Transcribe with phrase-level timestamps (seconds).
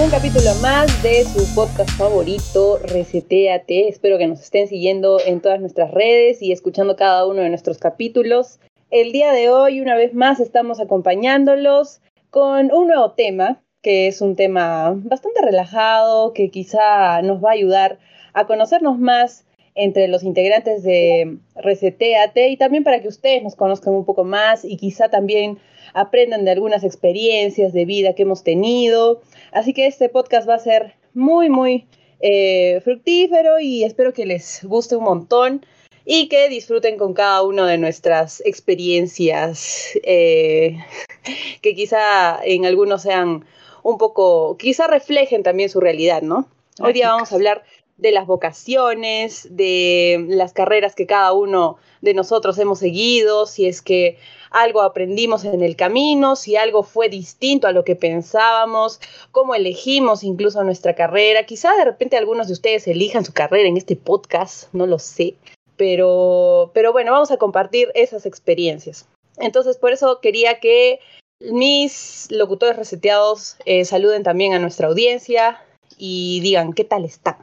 [0.00, 3.88] Un capítulo más de su podcast favorito, Reseteate.
[3.88, 7.78] Espero que nos estén siguiendo en todas nuestras redes y escuchando cada uno de nuestros
[7.78, 8.60] capítulos.
[8.92, 14.20] El día de hoy, una vez más, estamos acompañándolos con un nuevo tema, que es
[14.20, 17.98] un tema bastante relajado, que quizá nos va a ayudar
[18.34, 23.94] a conocernos más entre los integrantes de Reseteate y también para que ustedes nos conozcan
[23.94, 25.58] un poco más y quizá también
[25.94, 29.20] aprendan de algunas experiencias de vida que hemos tenido.
[29.52, 31.86] Así que este podcast va a ser muy, muy
[32.20, 35.64] eh, fructífero y espero que les guste un montón
[36.04, 40.78] y que disfruten con cada una de nuestras experiencias, eh,
[41.62, 43.44] que quizá en algunos sean
[43.82, 46.48] un poco, quizá reflejen también su realidad, ¿no?
[46.80, 47.64] Hoy día vamos a hablar
[47.96, 53.82] de las vocaciones, de las carreras que cada uno de nosotros hemos seguido, si es
[53.82, 54.16] que
[54.50, 59.00] algo aprendimos en el camino, si algo fue distinto a lo que pensábamos,
[59.32, 61.44] cómo elegimos incluso nuestra carrera.
[61.44, 65.34] Quizá de repente algunos de ustedes elijan su carrera en este podcast, no lo sé,
[65.76, 69.08] pero, pero bueno, vamos a compartir esas experiencias.
[69.38, 70.98] Entonces, por eso quería que
[71.40, 75.62] mis locutores reseteados eh, saluden también a nuestra audiencia
[75.96, 77.36] y digan qué tal están.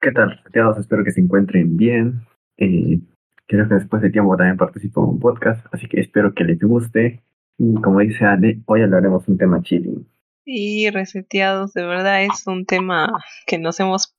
[0.00, 0.78] ¿Qué tal, reseteados?
[0.78, 2.26] Espero que se encuentren bien.
[2.58, 2.98] Eh,
[3.46, 6.58] Creo que después de tiempo también participo en un podcast, así que espero que les
[6.58, 7.22] guste.
[7.58, 10.06] Y como dice Ale, hoy hablaremos un tema chilling.
[10.46, 13.10] Y reseteados, de verdad es un tema
[13.46, 14.14] que nos hemos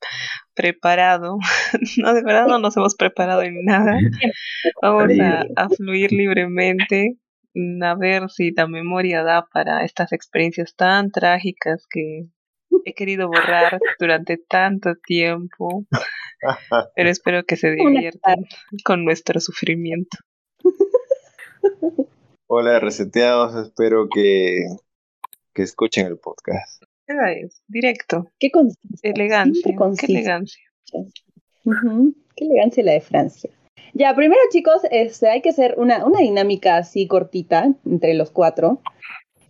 [0.56, 1.38] preparado.
[1.98, 3.98] no, de verdad no nos hemos preparado en nada.
[4.82, 7.18] Vamos a, a fluir libremente,
[7.82, 12.28] a ver si la memoria da para estas experiencias tan trágicas que
[12.86, 15.86] he querido borrar durante tanto tiempo.
[16.96, 18.46] Pero espero que se diviertan
[18.84, 20.18] con nuestro sufrimiento.
[22.48, 23.56] Hola, reseteados.
[23.56, 24.66] Espero que,
[25.54, 26.84] que escuchen el podcast.
[27.08, 28.28] Esa es, directo.
[28.40, 28.52] Qué
[29.02, 29.76] Elegancia.
[30.00, 30.64] Qué elegancia.
[32.36, 33.52] Qué elegancia la de Francia.
[33.94, 38.82] Ya, primero chicos, este, hay que hacer una, una dinámica así cortita entre los cuatro.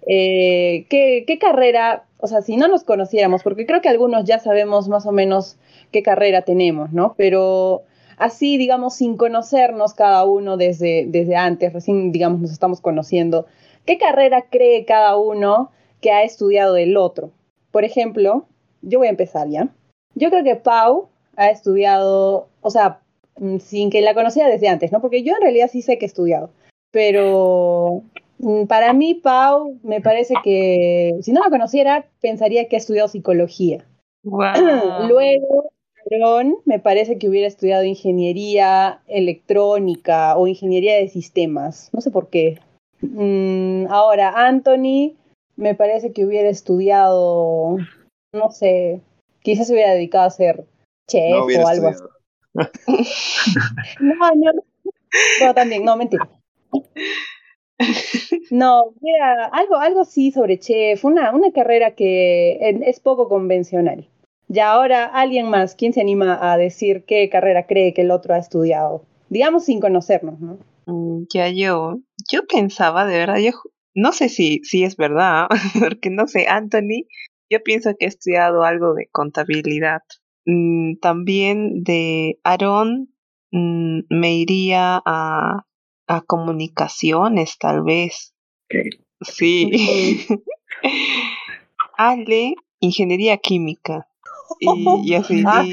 [0.07, 4.37] Eh, ¿qué, ¿Qué carrera, o sea, si no nos conociéramos, porque creo que algunos ya
[4.37, 5.57] sabemos más o menos
[5.95, 7.15] qué carrera tenemos, ¿no?
[7.17, 7.83] Pero
[8.17, 13.45] así, digamos, sin conocernos cada uno desde, desde antes, recién, digamos, nos estamos conociendo,
[13.85, 17.31] ¿qué carrera cree cada uno que ha estudiado el otro?
[17.71, 18.45] Por ejemplo,
[18.81, 19.69] yo voy a empezar ya.
[20.15, 21.07] Yo creo que Pau
[21.37, 22.99] ha estudiado, o sea,
[23.39, 24.99] mm, sin que la conocía desde antes, ¿no?
[24.99, 26.49] Porque yo en realidad sí sé que he estudiado,
[26.91, 28.03] pero
[28.39, 33.07] mm, para mí Pau me parece que si no la conociera pensaría que ha estudiado
[33.07, 33.85] psicología.
[34.23, 34.53] Wow.
[35.07, 35.71] Luego
[36.65, 41.89] me parece que hubiera estudiado ingeniería electrónica o ingeniería de sistemas.
[41.93, 42.59] No sé por qué.
[43.01, 45.15] Mm, ahora, Anthony
[45.55, 47.77] me parece que hubiera estudiado,
[48.33, 49.01] no sé,
[49.41, 50.65] quizás se hubiera dedicado a ser
[51.07, 52.03] chef o algo así.
[53.99, 54.51] no, no,
[55.41, 56.29] no, también, no, mentira.
[58.51, 64.07] No, mira, algo, algo sí sobre chef, una, una carrera que es poco convencional.
[64.47, 68.33] Y ahora alguien más, ¿quién se anima a decir qué carrera cree que el otro
[68.33, 69.03] ha estudiado?
[69.29, 70.59] Digamos sin conocernos, ¿no?
[70.85, 71.99] Mm, ya yo,
[72.31, 73.51] yo pensaba, de verdad, yo
[73.95, 75.47] no sé si, si es verdad,
[75.79, 77.07] porque no sé, Anthony,
[77.49, 80.01] yo pienso que ha estudiado algo de contabilidad.
[80.45, 83.09] Mm, también de Aaron
[83.51, 85.65] mm, me iría a,
[86.07, 88.35] a comunicaciones, tal vez.
[89.21, 90.27] Sí.
[91.97, 94.07] Ale, ingeniería química.
[94.59, 95.43] Y, así.
[95.45, 95.63] Ah,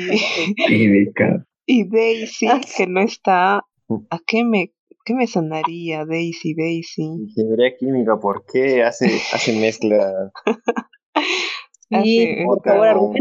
[1.66, 2.46] y, Daisy,
[2.76, 3.62] que no está.
[4.10, 4.72] ¿A qué me,
[5.04, 7.02] qué me sonaría Daisy, Daisy?
[7.02, 10.32] Ingeniería química, ¿por qué hace, hace mezcla?
[12.04, 13.12] Sí, por favor,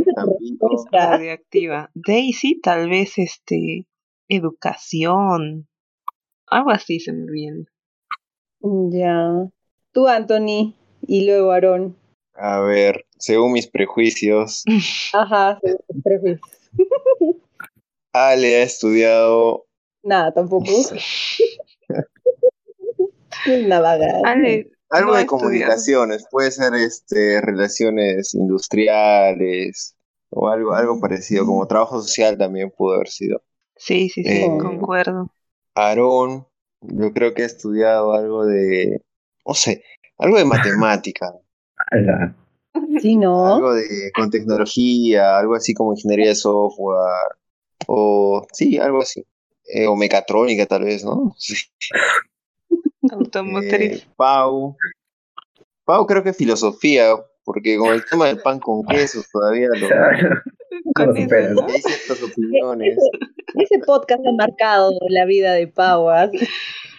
[0.94, 1.92] radioactiva.
[1.94, 3.86] Daisy, tal vez este
[4.30, 5.68] educación.
[6.48, 7.66] Algo así se me viene.
[8.62, 9.50] Ya.
[9.92, 10.74] Tú, Anthony,
[11.06, 11.98] y luego Aarón.
[12.34, 14.64] A ver, según mis prejuicios.
[15.14, 16.50] Ajá, según mis prejuicios.
[18.14, 19.66] Ale ha estudiado.
[20.04, 20.66] Nada, tampoco.
[23.68, 29.96] Nada Ale, Algo no de comunicaciones, puede ser este relaciones industriales,
[30.30, 33.42] O algo, algo parecido, como trabajo social también pudo haber sido.
[33.78, 35.32] Sí, sí, sí, Eh, concuerdo.
[35.76, 36.46] Aarón,
[36.82, 39.02] yo creo que ha estudiado algo de,
[39.46, 39.84] no sé,
[40.18, 41.34] algo de matemática,
[41.92, 42.36] Ala.
[43.02, 43.56] Sí, ¿no?
[43.56, 47.36] algo de con tecnología, algo así como ingeniería de software,
[47.88, 49.26] o sí, algo así.
[49.66, 51.34] Eh, o mecatrónica tal vez, ¿no?
[51.38, 51.56] Sí.
[53.12, 54.04] Automotriz.
[54.04, 54.76] Eh, Pau.
[55.86, 59.88] Pau creo que filosofía, porque con el tema del pan con queso todavía lo,
[60.96, 61.54] Con no lo eso, superas.
[61.54, 61.68] ¿no?
[61.68, 62.98] hay ciertas opiniones.
[63.56, 66.32] Ese podcast ha marcado la vida de Pauas.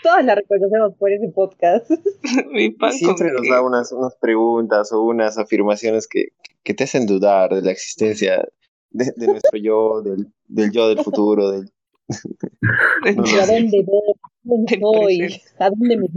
[0.02, 1.90] Todas la reconocemos por ese podcast.
[2.50, 6.28] Mi siempre nos da unas, unas preguntas o unas afirmaciones que,
[6.62, 8.48] que te hacen dudar de la existencia
[8.90, 11.70] de, de nuestro yo, del, del yo del futuro, del,
[13.16, 14.14] No, ¿Y a dónde voy?
[14.22, 15.40] ¿A dónde voy?
[15.58, 16.08] ¿A dónde me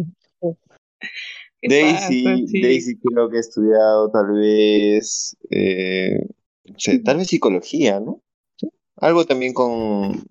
[1.62, 2.48] Daisy, pasa?
[2.48, 2.62] Sí.
[2.62, 6.28] Daisy creo que ha estudiado tal vez, eh,
[7.04, 8.22] tal vez psicología, ¿no?
[8.58, 8.70] Sí.
[8.98, 10.26] Algo también con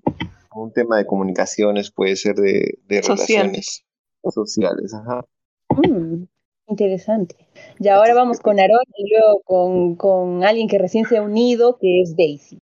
[0.54, 3.16] un tema de comunicaciones, puede ser de, de Social.
[3.46, 3.84] relaciones
[4.22, 5.24] sociales, ajá.
[5.70, 6.24] Mm,
[6.68, 7.36] interesante.
[7.78, 11.76] Y ahora vamos con Aaron y luego con, con alguien que recién se ha unido,
[11.78, 12.58] que es Daisy.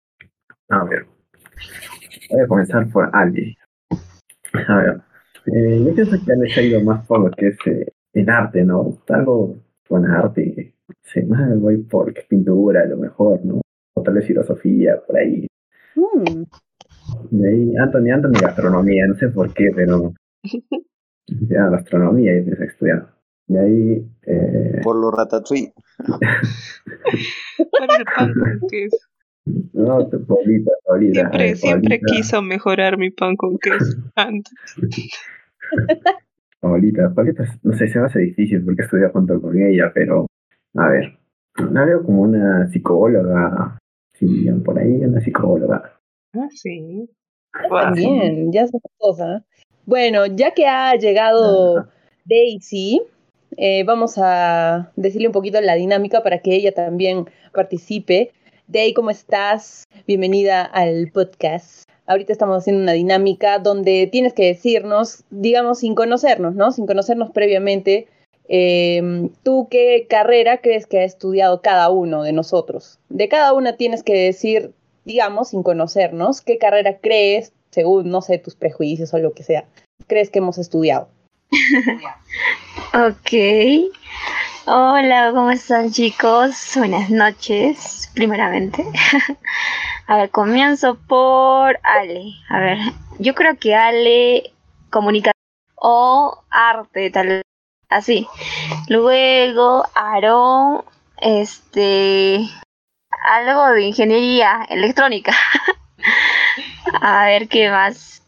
[0.70, 1.06] A ver.
[2.30, 3.56] Voy a comenzar por Ali.
[4.68, 5.02] A ver.
[5.48, 8.30] eh, yo pienso que Ale se ha ido más por lo que es eh, en
[8.30, 8.98] arte, ¿no?
[9.10, 9.56] Algo
[9.88, 10.74] con arte.
[11.04, 13.62] Sí, más voy por pintura, a lo mejor, ¿no?
[13.94, 15.48] O tal vez filosofía, por ahí.
[15.96, 16.44] Mm,
[17.30, 20.14] De ahí, Anthony, Anthony, gastronomía, no sé por qué, pero.
[21.48, 23.08] Ya, gastronomía, y empecé a estudiar.
[23.48, 24.06] De ahí.
[24.24, 25.72] Eh, Por los ratatouille.
[27.80, 28.98] Para el pan con queso.
[29.74, 31.22] no, tu Paulita, Paulita.
[31.22, 34.54] a Siempre, siempre quiso mejorar mi pan con queso antes.
[36.60, 40.28] Paulita, Paulita, no sé, se me hace difícil porque estudié junto con ella, pero
[40.76, 41.18] a ver,
[41.72, 43.78] la veo como una psicóloga,
[44.14, 46.01] sí, por ahí una psicóloga.
[46.34, 47.10] Ah, sí.
[47.70, 49.46] también, ya es otra cosa.
[49.86, 51.88] Bueno, ya que ha llegado
[52.24, 53.02] Daisy,
[53.58, 58.32] eh, vamos a decirle un poquito la dinámica para que ella también participe.
[58.68, 59.84] Day, ¿cómo estás?
[60.08, 61.84] Bienvenida al podcast.
[62.06, 66.72] Ahorita estamos haciendo una dinámica donde tienes que decirnos, digamos, sin conocernos, ¿no?
[66.72, 68.08] Sin conocernos previamente,
[68.48, 73.00] eh, ¿tú qué carrera crees que ha estudiado cada uno de nosotros?
[73.10, 74.74] De cada una tienes que decir,
[75.06, 79.66] digamos, sin conocernos, qué carrera crees, según, no sé, tus prejuicios o lo que sea,
[80.08, 81.10] crees que hemos estudiado.
[82.94, 83.92] Ok.
[84.66, 86.74] Hola, ¿cómo están chicos?
[86.76, 88.86] Buenas noches, primeramente.
[90.08, 92.34] A ver, comienzo por Ale.
[92.50, 92.78] A ver,
[93.20, 94.54] yo creo que Ale
[94.90, 95.34] comunicación
[95.76, 97.44] o arte, tal vez.
[97.90, 98.28] Así.
[98.88, 100.84] Luego, Aarón,
[101.18, 102.48] este,
[103.24, 105.34] algo de ingeniería electrónica.
[107.02, 108.24] A ver, ¿qué más?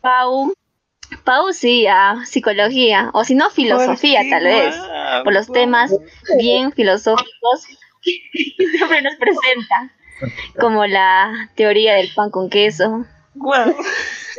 [0.00, 0.54] Pau,
[1.24, 4.74] Pau sí, a psicología, o si no, filosofía tal vez,
[5.24, 5.92] por los temas
[6.38, 7.66] bien filosóficos
[8.02, 8.20] que
[8.70, 9.92] siempre nos presenta,
[10.58, 13.06] como la teoría del pan con queso,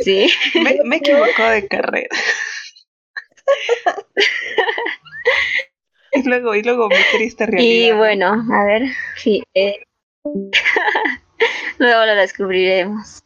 [0.01, 0.31] sí.
[0.55, 2.09] me, me equivocó de carrera.
[6.13, 7.87] y luego, y luego mi triste realidad.
[7.87, 7.97] Y ¿no?
[7.97, 8.83] bueno, a ver,
[9.17, 9.83] sí, eh,
[11.77, 13.21] luego lo descubriremos.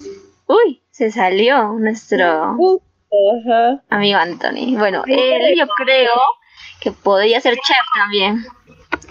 [0.47, 2.57] Uy, se salió nuestro
[3.90, 4.78] amigo Anthony.
[4.78, 6.11] Bueno, él yo creo
[6.80, 8.45] que podría ser chef también.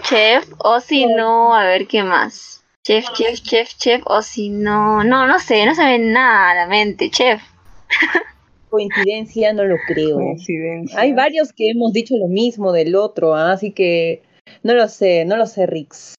[0.03, 2.63] Chef, o si no, a ver qué más.
[2.83, 6.55] Chef, chef, chef, chef, o si no, no, no sé, no se ve nada a
[6.55, 7.41] la mente, chef.
[8.73, 10.15] Coincidencia, no lo creo.
[10.15, 10.99] Coincidencia.
[10.99, 13.51] Hay varios que hemos dicho lo mismo del otro, ¿ah?
[13.51, 14.23] así que
[14.63, 16.15] no lo sé, no lo sé, Rix.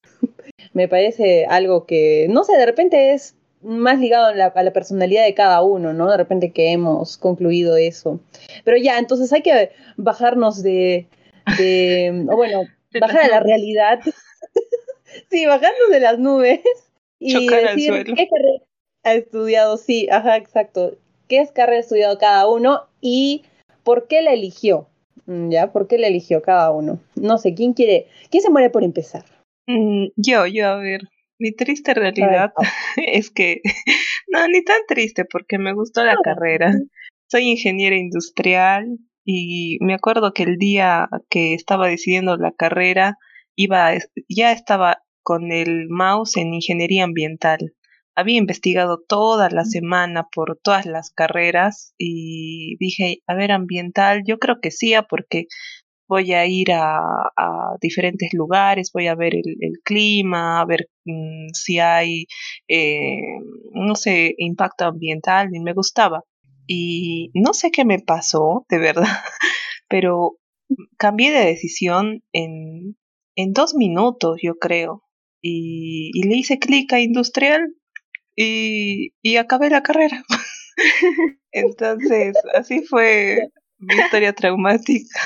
[0.71, 4.71] Me parece algo que, no sé, de repente es más ligado a la, a la
[4.71, 6.09] personalidad de cada uno, ¿no?
[6.09, 8.21] De repente que hemos concluido eso.
[8.63, 11.07] Pero ya, entonces hay que bajarnos de,
[11.57, 12.61] de o bueno,
[13.01, 13.99] bajar a la realidad.
[15.29, 16.61] sí, bajarnos de las nubes
[17.19, 18.63] y Chocar decir qué carrera
[19.03, 20.97] ha estudiado, sí, ajá, exacto.
[21.27, 23.43] ¿Qué es carrera ha estudiado cada uno y
[23.83, 24.87] por qué la eligió?
[25.25, 25.71] Mm, ¿Ya?
[25.71, 26.99] ¿Por qué la eligió cada uno?
[27.15, 28.07] No sé, ¿quién quiere?
[28.29, 29.23] ¿Quién se muere por empezar?
[29.67, 31.01] Mm, yo, yo, a ver.
[31.37, 32.53] Mi triste ver, realidad
[32.97, 33.61] es que,
[34.27, 36.21] no, ni tan triste porque me gustó la Ah.
[36.23, 36.71] carrera.
[37.29, 43.17] Soy ingeniera industrial y me acuerdo que el día que estaba decidiendo la carrera,
[43.55, 43.91] iba,
[44.29, 47.73] ya estaba con el mouse en ingeniería ambiental.
[48.15, 54.39] Había investigado toda la semana por todas las carreras y dije, a ver, ambiental, yo
[54.39, 55.47] creo que sí, ah, porque
[56.07, 56.97] voy a ir a,
[57.35, 62.27] a diferentes lugares, voy a ver el, el clima, a ver mm, si hay,
[62.67, 63.17] eh,
[63.73, 66.23] no sé, impacto ambiental, y me gustaba.
[66.67, 69.03] Y no sé qué me pasó, de verdad,
[69.89, 70.37] pero
[70.97, 72.97] cambié de decisión en,
[73.35, 75.03] en dos minutos, yo creo.
[75.41, 77.75] Y, y le hice clic a industrial
[78.35, 80.23] y, y acabé la carrera.
[81.51, 85.19] Entonces, así fue mi historia traumática.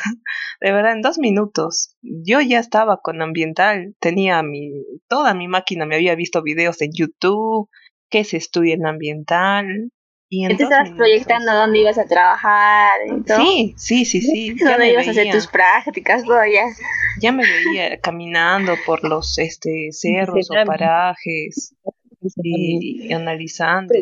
[0.62, 1.96] De verdad, en dos minutos.
[2.02, 4.72] Yo ya estaba con ambiental, tenía mi,
[5.08, 7.70] toda mi máquina, me había visto videos en YouTube,
[8.10, 9.92] que se estudia en ambiental.
[10.32, 13.38] Y en estabas proyectando dónde ibas a trabajar y todo?
[13.38, 14.54] Sí, sí, sí, sí.
[14.64, 16.24] ¿Dónde ibas a hacer tus prácticas?
[16.24, 16.66] Todo ya.
[17.20, 21.74] ya me veía caminando por los este cerros o parajes
[22.44, 23.94] y, analizando.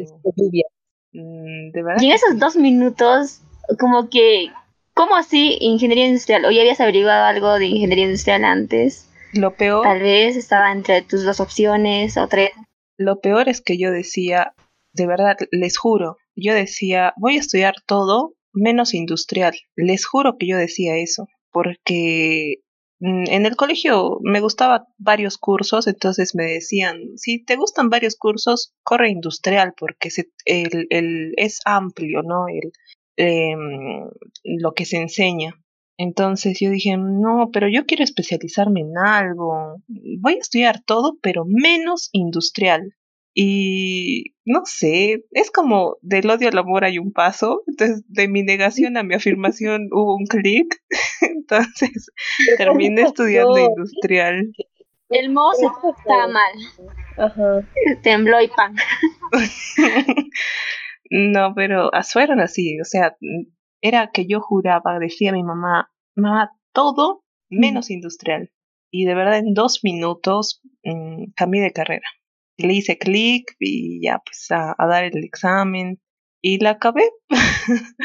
[1.14, 2.02] Mm, de verdad.
[2.02, 3.42] Y en esos dos minutos,
[3.80, 4.52] como que,
[4.94, 6.46] ¿cómo así ingeniería industrial?
[6.46, 9.10] ¿O ya habías averiguado algo de ingeniería industrial antes?
[9.34, 9.84] Lo peor.
[9.84, 12.52] Tal vez estaba entre tus dos opciones o tres.
[12.98, 14.54] Lo peor es que yo decía,
[14.94, 19.54] de verdad, les juro, yo decía, voy a estudiar todo menos industrial.
[19.76, 22.67] Les juro que yo decía eso, porque Mm,
[23.00, 28.74] en el colegio me gustaba varios cursos, entonces me decían, si te gustan varios cursos,
[28.84, 32.48] corre industrial porque se, el, es amplio, ¿no?
[32.48, 32.72] El,
[33.18, 34.10] em,
[34.44, 35.54] lo que se enseña.
[36.00, 39.78] Entonces yo dije, no, pero yo quiero especializarme en algo.
[40.20, 42.94] Voy a estudiar todo, pero menos industrial.
[43.40, 47.62] Y no sé, es como del odio al amor hay un paso.
[47.68, 50.82] Entonces, de mi negación a mi afirmación hubo un clic.
[51.22, 52.08] Entonces,
[52.58, 54.52] terminé estudiando industrial.
[55.10, 56.90] El mozo está mal.
[57.16, 57.70] Ajá.
[58.02, 58.76] Tembló y pan.
[61.12, 62.82] no, pero fueron así.
[62.82, 63.16] O sea,
[63.82, 68.52] era que yo juraba, decía mi mamá, mamá, todo menos industrial.
[68.90, 72.08] Y de verdad, en dos minutos mm, cambié de carrera
[72.66, 76.00] le hice clic y ya pues a, dar el examen
[76.42, 77.10] y la acabé.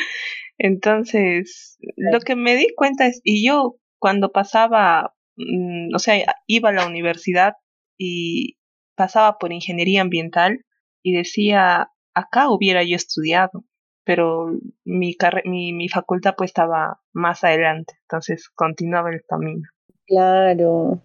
[0.58, 6.68] Entonces, lo que me di cuenta es, y yo cuando pasaba, mm, o sea, iba
[6.68, 7.54] a la universidad
[7.98, 8.58] y
[8.94, 10.64] pasaba por ingeniería ambiental
[11.02, 13.64] y decía, acá hubiera yo estudiado,
[14.04, 14.52] pero
[14.84, 19.68] mi, mi, mi facultad pues estaba más adelante, entonces continuaba el camino.
[20.06, 21.02] Claro.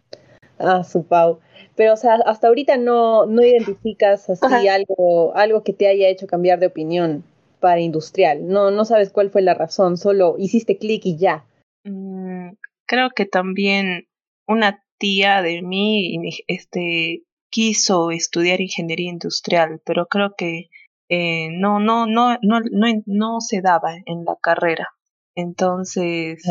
[0.59, 1.39] Ah, su Pau.
[1.75, 6.25] Pero, o sea, hasta ahorita no, no identificas así algo, algo que te haya hecho
[6.25, 7.23] cambiar de opinión
[7.59, 8.47] para industrial.
[8.47, 11.45] No, no sabes cuál fue la razón, solo hiciste clic y ya.
[11.83, 12.49] Mm,
[12.85, 14.07] creo que también
[14.47, 20.69] una tía de mí este, quiso estudiar ingeniería industrial, pero creo que
[21.09, 24.89] eh, no, no, no, no, no, no se daba en la carrera.
[25.38, 26.41] Entonces,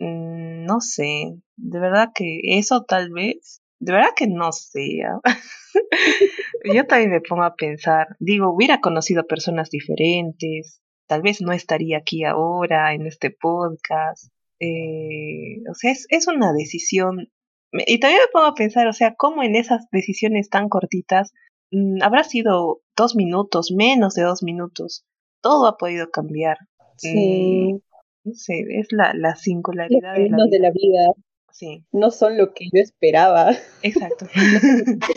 [0.00, 5.02] mm, no sé, de verdad que eso tal vez, de verdad que no sé.
[5.06, 5.20] ¿ah?
[6.74, 11.98] Yo también me pongo a pensar, digo, hubiera conocido personas diferentes, tal vez no estaría
[11.98, 14.32] aquí ahora en este podcast.
[14.58, 17.30] Eh, o sea, es, es una decisión.
[17.70, 21.32] Y también me pongo a pensar, o sea, cómo en esas decisiones tan cortitas
[21.70, 25.04] mm, habrá sido dos minutos, menos de dos minutos.
[25.40, 26.58] Todo ha podido cambiar.
[26.96, 27.80] Sí.
[28.24, 31.12] No sé, es la, la singularidad de la, de la vida.
[31.52, 31.84] Sí.
[31.92, 33.52] No son lo que yo esperaba.
[33.82, 34.26] Exacto.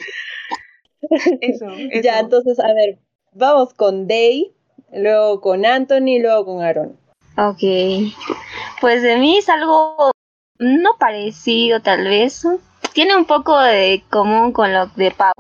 [1.42, 1.68] eso,
[2.04, 3.00] Ya, entonces, a ver,
[3.32, 4.54] vamos con Day,
[4.92, 6.98] luego con Anthony, luego con Aaron.
[7.38, 8.14] Ok.
[8.82, 10.12] Pues de mí es algo
[10.60, 12.46] no parecido, tal vez.
[12.94, 15.34] Tiene un poco de común con lo de Pau.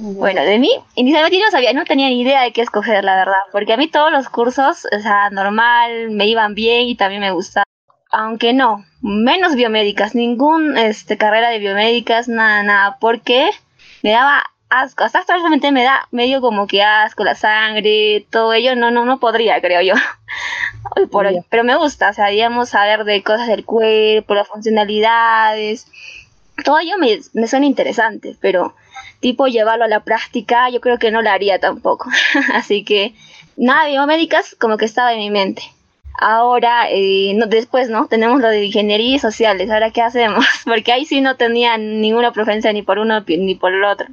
[0.00, 3.16] Bueno, de mí, inicialmente yo no sabía, no tenía ni idea de qué escoger, la
[3.16, 7.20] verdad, porque a mí todos los cursos, o sea, normal, me iban bien y también
[7.20, 7.64] me gustaban.
[8.12, 13.50] Aunque no, menos biomédicas, ningún este, carrera de biomédicas, nada, nada, porque
[14.04, 18.76] me daba asco, hasta actualmente me da medio como que asco la sangre, todo ello,
[18.76, 19.94] no, no, no podría, creo yo.
[21.10, 25.88] por Pero me gusta, o sea, digamos, saber de cosas del cuerpo, las funcionalidades,
[26.64, 28.74] todo ello me, me suena interesante, pero
[29.20, 32.08] tipo llevarlo a la práctica, yo creo que no lo haría tampoco.
[32.54, 33.14] Así que
[33.56, 35.62] nada, biomédicas como que estaba en mi mente.
[36.20, 38.08] Ahora, eh, no, después, ¿no?
[38.08, 39.70] Tenemos lo de ingeniería y sociales.
[39.70, 40.44] Ahora, ¿qué hacemos?
[40.64, 44.08] Porque ahí sí no tenía ninguna preferencia ni por uno ni por el otro.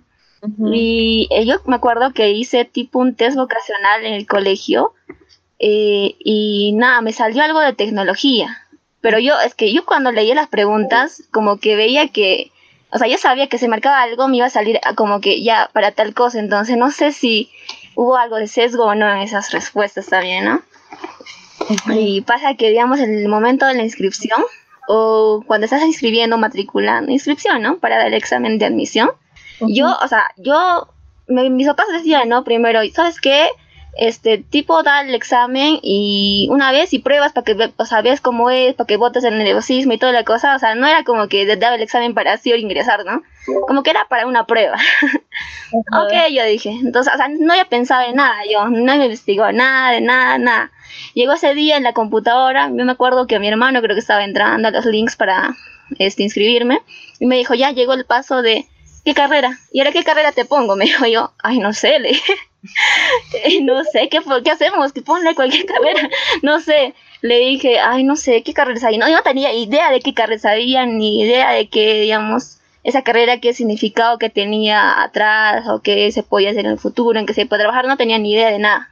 [0.71, 4.93] Y eh, yo me acuerdo que hice tipo un test vocacional en el colegio
[5.57, 8.61] eh, y nada, me salió algo de tecnología.
[9.01, 12.51] Pero yo, es que yo cuando leí las preguntas, como que veía que
[12.95, 15.69] o sea, yo sabía que se marcaba algo, me iba a salir como que ya
[15.73, 17.51] para tal cosa, entonces no sé si
[17.93, 20.61] hubo algo de sesgo o no en esas respuestas también, ¿no?
[21.93, 24.41] Y pasa que, digamos, en el momento de la inscripción,
[24.87, 27.79] o cuando estás inscribiendo, matriculando, inscripción, ¿no?
[27.79, 29.11] Para dar el examen de admisión,
[29.59, 30.87] Yo, o sea, yo,
[31.27, 32.45] mis papás decían, ¿no?
[32.45, 33.49] Primero, ¿sabes qué?
[33.97, 38.19] Este tipo da el examen y una vez y pruebas para que o sea, veas
[38.19, 40.85] cómo es, para que votes en el negociismo y toda la cosa, o sea, no
[40.85, 43.23] era como que daba el examen para así o ingresar, ¿no?
[43.67, 44.77] Como que era para una prueba.
[45.71, 49.91] ok, yo dije, entonces, o sea, no había pensado en nada, yo no investigó nada,
[49.91, 50.71] de nada, nada.
[51.13, 54.23] Llegó ese día en la computadora, yo me acuerdo que mi hermano creo que estaba
[54.23, 55.55] entrando a los links para
[55.99, 56.81] este, inscribirme
[57.19, 58.67] y me dijo, ya llegó el paso de,
[59.05, 59.57] ¿qué carrera?
[59.71, 60.75] ¿Y ahora qué carrera te pongo?
[60.77, 62.19] Me dijo yo, ay, no sé, le
[63.63, 64.93] no sé, ¿qué, ¿qué hacemos?
[64.93, 66.09] Que ponle cualquier carrera.
[66.41, 66.93] No sé.
[67.21, 68.99] Le dije, ay, no sé, ¿qué carrera sabía?
[68.99, 73.03] No, yo no tenía idea de qué carrera sabía, ni idea de qué, digamos, esa
[73.03, 77.25] carrera, qué significado que tenía atrás, o qué se podía hacer en el futuro, en
[77.25, 77.87] qué se puede trabajar.
[77.87, 78.89] No tenía ni idea de nada.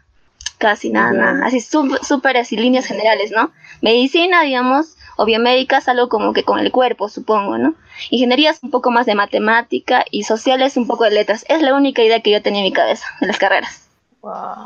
[0.57, 1.45] Casi nada, nada.
[1.45, 3.51] Así súper así, líneas generales, ¿no?
[3.81, 7.75] Medicina, digamos, o biomédica es algo como que con el cuerpo, supongo, ¿no?
[8.09, 11.45] Ingeniería es un poco más de matemática y sociales un poco de letras.
[11.47, 13.89] Es la única idea que yo tenía en mi cabeza de las carreras.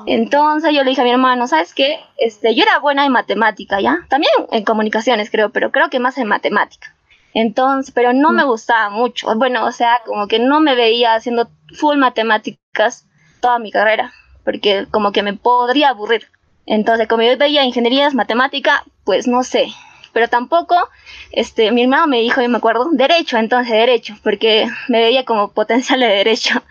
[0.06, 2.00] Entonces yo le dije a mi hermano, ¿sabes qué?
[2.18, 4.06] Este, yo era buena en matemática, ¿ya?
[4.08, 6.94] También en comunicaciones, creo, pero creo que más en matemática.
[7.34, 8.48] Entonces, pero no me mm.
[8.48, 9.34] gustaba mucho.
[9.36, 13.08] Bueno, o sea, como que no me veía haciendo full matemáticas
[13.42, 14.14] toda mi carrera,
[14.44, 16.28] porque como que me podría aburrir.
[16.66, 19.70] Entonces, como yo veía ingenierías, matemática, pues no sé,
[20.18, 20.76] pero tampoco,
[21.32, 25.52] este, mi hermano me dijo, yo me acuerdo, derecho, entonces derecho, porque me veía como
[25.52, 26.64] potencial de derecho.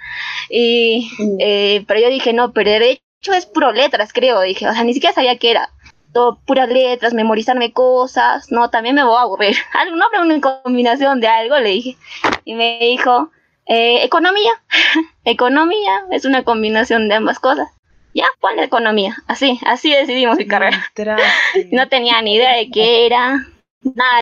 [0.50, 1.36] Y, mm.
[1.38, 3.00] eh, pero yo dije, no, pero derecho
[3.36, 5.70] es puro letras, creo, dije, o sea, ni siquiera sabía qué era.
[6.12, 9.54] Todo puras letras, memorizarme cosas, no, también me voy a aburrir.
[9.74, 11.96] Algo, no, pero una combinación de algo, le dije.
[12.44, 13.30] Y me dijo,
[13.66, 14.60] eh, economía,
[15.24, 17.75] economía es una combinación de ambas cosas
[18.16, 19.14] ya, ponle economía.
[19.26, 20.82] Así, así decidimos mi carrera.
[21.72, 23.46] no tenía ni idea de qué era,
[23.82, 24.20] nada.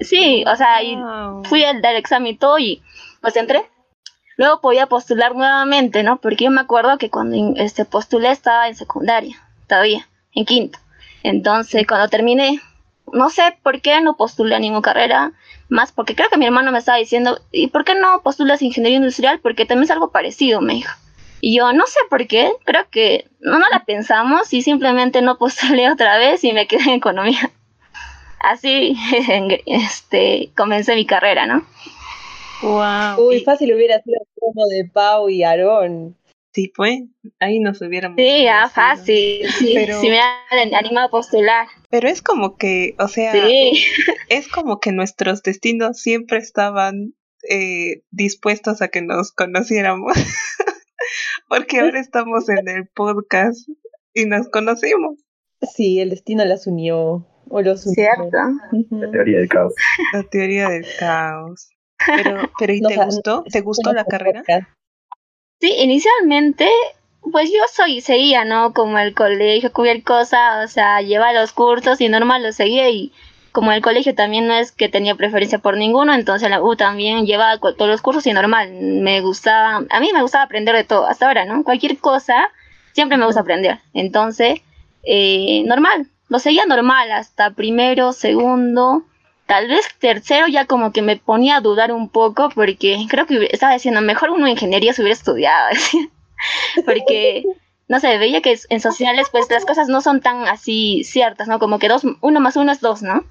[0.00, 0.80] Sí, o sea,
[1.44, 2.82] fui al dar examen y todo y
[3.20, 3.70] pues entré.
[4.36, 6.20] Luego podía postular nuevamente, ¿no?
[6.20, 10.78] Porque yo me acuerdo que cuando este, postulé estaba en secundaria, todavía, en quinto.
[11.22, 12.60] Entonces, cuando terminé,
[13.12, 15.32] no sé por qué no postulé a ninguna carrera
[15.68, 18.98] más, porque creo que mi hermano me estaba diciendo, ¿y por qué no postulas ingeniería
[18.98, 19.38] industrial?
[19.40, 20.92] Porque también es algo parecido, me dijo.
[21.40, 25.38] Y yo no sé por qué, creo que no, no la pensamos y simplemente no
[25.38, 27.50] postulé otra vez y me quedé en economía.
[28.40, 28.96] Así
[29.66, 31.66] este, comencé mi carrera, ¿no?
[32.62, 33.28] Wow.
[33.28, 36.16] Uy, fácil hubiera sido como de Pau y Aarón.
[36.52, 37.02] Sí, pues,
[37.38, 38.16] ahí nos hubiéramos.
[38.16, 39.46] Sí, ya, fácil.
[39.58, 40.00] Sí, pero...
[40.00, 41.66] Si me han animado a postular.
[41.90, 43.34] Pero es como que, o sea,
[44.30, 47.12] es como que nuestros destinos siempre estaban
[47.50, 50.14] eh, dispuestos a que nos conociéramos.
[51.48, 53.68] porque ahora estamos en el podcast
[54.14, 55.18] y nos conocimos.
[55.74, 57.26] Sí, el destino las unió.
[57.48, 57.94] O los unió.
[57.94, 58.36] Cierto.
[58.90, 59.74] La teoría del caos.
[60.12, 61.68] La teoría del caos.
[62.04, 63.44] Pero, pero ¿y te gustó?
[63.50, 64.42] ¿Te gustó la carrera?
[65.60, 66.68] Sí, inicialmente,
[67.32, 68.74] pues yo soy, seguía, ¿no?
[68.74, 73.12] Como el colegio, cualquier cosa, o sea, lleva los cursos y normal lo seguía y
[73.56, 77.24] como el colegio también no es que tenía preferencia por ninguno, entonces la U también
[77.24, 81.06] llevaba todos los cursos y normal, me gustaba, a mí me gustaba aprender de todo,
[81.06, 81.64] hasta ahora, ¿no?
[81.64, 82.50] Cualquier cosa,
[82.92, 84.60] siempre me gusta aprender, entonces,
[85.04, 89.04] eh, normal, lo seguía normal hasta primero, segundo,
[89.46, 93.48] tal vez tercero ya como que me ponía a dudar un poco porque creo que
[93.50, 95.70] estaba diciendo, mejor uno ingeniería se hubiera estudiado,
[96.84, 97.42] porque
[97.88, 101.58] no sé, veía que en sociales pues las cosas no son tan así ciertas, ¿no?
[101.58, 103.24] Como que dos, uno más uno es dos, ¿no?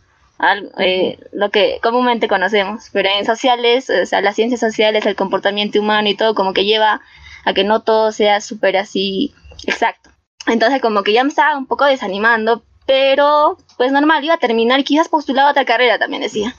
[0.80, 5.80] Eh, lo que comúnmente conocemos, pero en sociales, o sea, las ciencias sociales, el comportamiento
[5.80, 7.02] humano y todo, como que lleva
[7.46, 9.34] a que no todo sea súper así
[9.66, 10.10] exacto.
[10.48, 14.84] Entonces, como que ya me estaba un poco desanimando, pero pues normal, iba a terminar
[14.84, 16.56] quizás postulaba otra carrera también decía.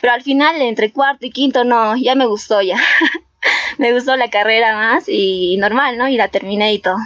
[0.00, 2.76] Pero al final, entre cuarto y quinto, no, ya me gustó ya.
[3.78, 6.08] me gustó la carrera más y normal, ¿no?
[6.08, 6.96] Y la terminé y todo.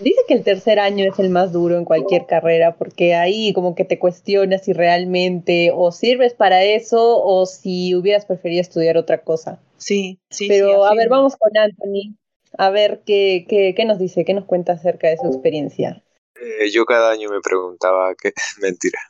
[0.00, 3.74] Dice que el tercer año es el más duro en cualquier carrera porque ahí como
[3.74, 9.22] que te cuestionas si realmente o sirves para eso o si hubieras preferido estudiar otra
[9.22, 9.60] cosa.
[9.76, 10.48] Sí, sí.
[10.48, 12.16] Pero a ver, vamos con Anthony.
[12.56, 16.02] A ver qué, qué, qué nos dice, qué nos cuenta acerca de su experiencia.
[16.34, 19.00] Eh, yo cada año me preguntaba qué mentira.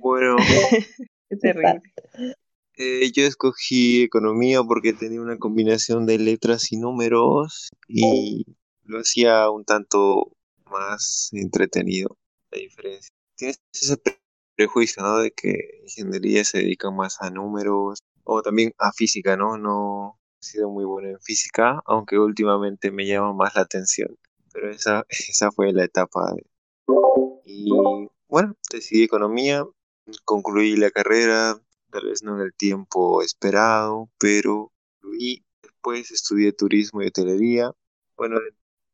[0.00, 0.36] Bueno,
[1.28, 1.82] es terrible.
[2.76, 8.46] Eh, yo escogí economía porque tenía una combinación de letras y números y
[8.90, 10.32] lo hacía un tanto
[10.70, 12.18] más entretenido,
[12.50, 13.14] la diferencia.
[13.36, 13.96] Tienes ese
[14.56, 15.18] prejuicio, ¿no?
[15.18, 19.56] De que ingeniería se dedica más a números o también a física, ¿no?
[19.56, 24.16] No he sido muy bueno en física, aunque últimamente me llama más la atención.
[24.52, 26.34] Pero esa, esa fue la etapa.
[27.44, 27.70] Y
[28.28, 29.64] bueno, decidí economía,
[30.24, 31.58] concluí la carrera,
[31.90, 37.72] tal vez no en el tiempo esperado, pero concluí después estudié turismo y hotelería.
[38.16, 38.38] Bueno,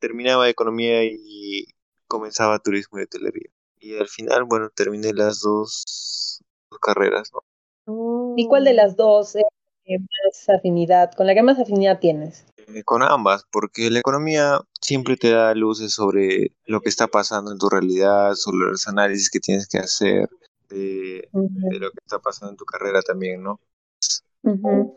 [0.07, 1.67] terminaba economía y
[2.07, 3.51] comenzaba turismo y hotelería.
[3.81, 6.43] Y al final, bueno, terminé las dos,
[6.81, 8.35] carreras, ¿no?
[8.37, 12.45] ¿Y cuál de las dos es más afinidad, con la que más afinidad tienes?
[12.69, 17.51] Eh, con ambas, porque la economía siempre te da luces sobre lo que está pasando
[17.51, 20.29] en tu realidad, sobre los análisis que tienes que hacer,
[20.69, 23.61] de, lo que está pasando en tu carrera también, ¿no?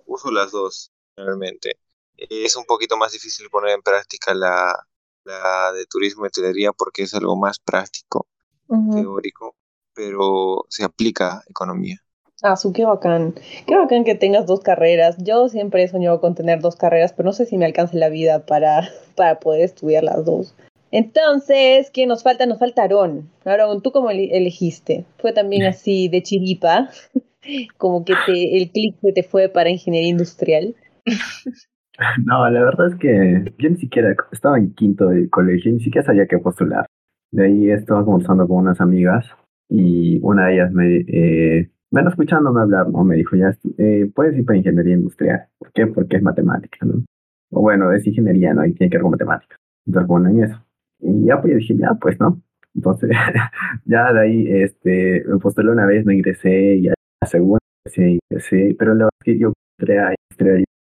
[0.05, 1.79] Uso las dos, realmente.
[2.17, 4.88] Es un poquito más difícil poner en práctica la,
[5.29, 8.27] la de turismo y hotelería porque es algo más práctico,
[8.67, 9.55] teórico,
[9.93, 11.97] pero se aplica economía.
[12.41, 13.35] Ah, su, qué bacán.
[13.67, 15.17] Qué bacán que tengas dos carreras.
[15.19, 18.09] Yo siempre he soñado con tener dos carreras, pero no sé si me alcance la
[18.09, 20.55] vida para, para poder estudiar las dos.
[20.91, 22.45] Entonces, ¿qué nos falta?
[22.45, 23.29] Nos falta Aarón.
[23.45, 25.05] Aarón, ¿tú cómo elegiste?
[25.19, 26.89] ¿Fue también así de chiripa?
[27.77, 30.75] Como que te, el clic que te fue para ingeniería industrial.
[32.25, 36.05] No, la verdad es que yo ni siquiera estaba en quinto de colegio, ni siquiera
[36.05, 36.85] sabía qué postular.
[37.31, 39.35] De ahí estaba conversando con unas amigas
[39.69, 43.03] y una de ellas me, eh, bueno, escuchándome hablar, ¿no?
[43.03, 45.47] Me dijo, ya, eh, puedes ir para ingeniería industrial.
[45.57, 45.87] ¿Por qué?
[45.87, 47.03] Porque es matemática, ¿no?
[47.51, 48.65] O bueno, es ingeniería, ¿no?
[48.65, 49.57] Y tiene que ver con matemáticas.
[49.85, 50.63] Entonces, bueno, en eso.
[50.99, 52.41] Y ya, pues yo dije, ya, pues, ¿no?
[52.75, 53.09] Entonces,
[53.85, 57.59] ya de ahí, este, me postulé una vez, no ingresé, y a la segunda,
[57.95, 60.13] ingresé, pero la verdad es que yo entré a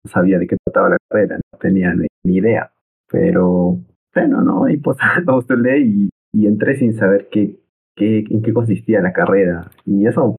[0.04, 2.72] sabía de qué trataba la carrera, no tenía ni, idea.
[3.10, 3.78] Pero,
[4.14, 4.68] bueno, ¿no?
[4.68, 4.96] Y pues
[5.78, 7.58] y, y entré sin saber qué,
[7.94, 9.70] qué, en qué consistía la carrera.
[9.84, 10.36] Y eso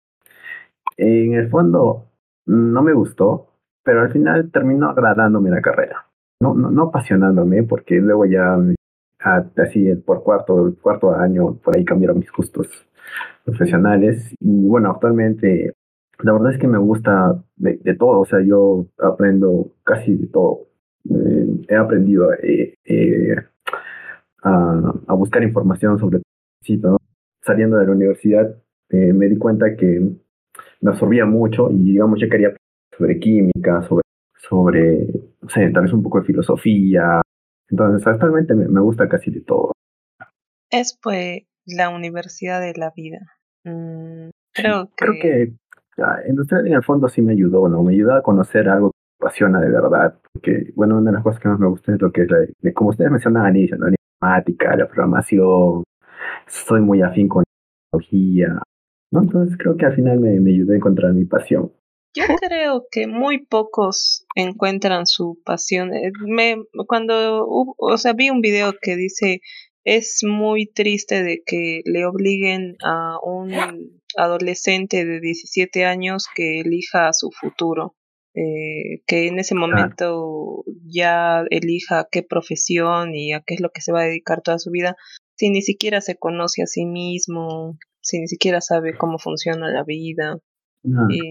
[0.97, 2.07] en el fondo
[2.45, 6.07] no me gustó, pero al final terminó agradándome la carrera.
[6.41, 8.57] No, no, no apasionándome, porque luego ya
[9.57, 12.67] así por cuarto, cuarto año por ahí cambiaron mis gustos
[13.45, 14.35] profesionales.
[14.39, 15.73] Y bueno, actualmente
[16.19, 20.67] la verdad es que me gusta de, todo, o sea, yo aprendo casi de todo.
[21.09, 23.35] Eh, he aprendido eh, eh,
[24.43, 26.19] a, buscar información sobre
[26.81, 26.97] todo.
[27.41, 28.55] Saliendo de la universidad
[28.89, 29.99] me di cuenta que
[30.81, 32.55] me absorbía mucho y digamos yo quería
[32.95, 34.03] sobre química, sobre,
[34.37, 35.07] sobre,
[35.41, 37.21] no sé, tal vez un poco de filosofía.
[37.69, 39.71] Entonces actualmente me, gusta casi de todo.
[40.69, 43.19] Es pues la universidad de la vida.
[43.63, 44.93] Mm, creo que...
[44.95, 45.53] Creo que
[45.97, 47.83] en el fondo sí me ayudó, ¿no?
[47.83, 50.19] Me ayudó a conocer algo que me apasiona de verdad.
[50.31, 52.73] Porque, bueno, una de las cosas que más me gusta es lo que es, la,
[52.73, 55.83] como ustedes mencionaban inicio, la informática, la programación.
[56.47, 58.61] Soy muy afín con la tecnología,
[59.21, 61.71] entonces creo que al final me, me ayudó a encontrar mi pasión.
[62.15, 65.93] Yo creo que muy pocos encuentran su pasión.
[65.93, 69.41] Eh, me, cuando, o sea, vi un video que dice,
[69.83, 73.51] es muy triste de que le obliguen a un
[74.17, 77.95] adolescente de 17 años que elija su futuro.
[78.35, 83.81] Eh, que en ese momento ya elija qué profesión y a qué es lo que
[83.81, 84.95] se va a dedicar toda su vida,
[85.35, 89.83] si ni siquiera se conoce a sí mismo, si ni siquiera sabe cómo funciona la
[89.83, 90.39] vida.
[91.09, 91.21] Y,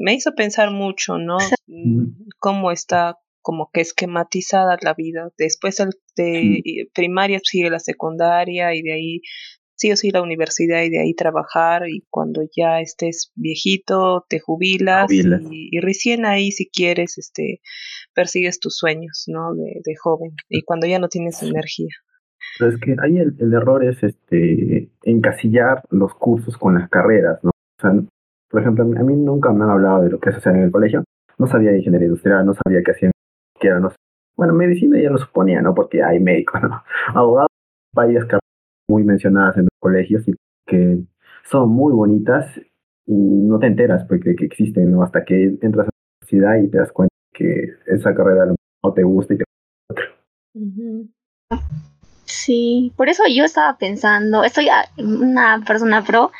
[0.00, 1.36] me hizo pensar mucho, ¿no?
[2.40, 5.30] Cómo está como que esquematizada la vida.
[5.38, 5.76] Después
[6.16, 9.20] de primaria sigue la secundaria y de ahí
[9.78, 14.40] sí o sí la universidad y de ahí trabajar y cuando ya estés viejito te
[14.40, 17.60] jubilas, Y, recién ahí si quieres este
[18.12, 19.54] persigues tus sueños, ¿no?
[19.54, 21.94] De, de joven y cuando ya no tienes energía.
[22.58, 27.50] Pero es que ahí el, error es este encasillar los cursos con las carreras, ¿no?
[27.50, 27.92] O sea,
[28.50, 30.72] por ejemplo, a mí nunca me han hablado de lo que se hace en el
[30.72, 31.04] colegio.
[31.38, 33.12] No sabía de ingeniería industrial, no sabía qué hacían,
[33.60, 33.92] qué era, no
[34.36, 35.72] Bueno, medicina ya lo suponía, ¿no?
[35.72, 36.82] Porque hay médicos, ¿no?
[37.14, 37.50] Abogados,
[37.94, 38.47] varias carreras
[38.88, 40.34] muy mencionadas en los colegios y
[40.66, 40.98] que
[41.44, 42.46] son muy bonitas
[43.06, 45.02] y no te enteras porque que existen, ¿no?
[45.02, 49.02] Hasta que entras a la universidad y te das cuenta que esa carrera no te
[49.02, 49.44] gusta y te
[49.90, 50.04] otra.
[52.24, 56.30] Sí, por eso yo estaba pensando, estoy una persona pro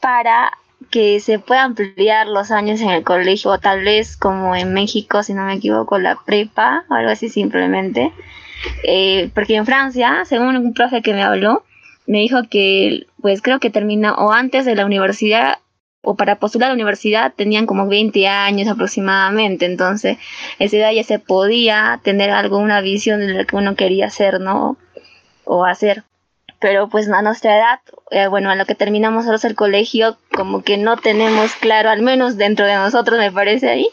[0.00, 0.50] para
[0.90, 5.22] que se puedan ampliar los años en el colegio, o tal vez como en México,
[5.22, 8.12] si no me equivoco, la prepa, o algo así simplemente.
[8.84, 11.64] Eh, porque en Francia, según un profe que me habló,
[12.06, 15.58] me dijo que, pues creo que termina o antes de la universidad
[16.04, 20.18] o para postular a la universidad tenían como 20 años aproximadamente, entonces
[20.58, 24.40] esa edad ya se podía tener algo, una visión de lo que uno quería hacer,
[24.40, 24.76] ¿no?
[25.44, 26.04] o hacer.
[26.60, 30.62] Pero pues a nuestra edad, eh, bueno, a lo que terminamos nosotros el colegio, como
[30.62, 33.88] que no tenemos claro, al menos dentro de nosotros me parece ahí,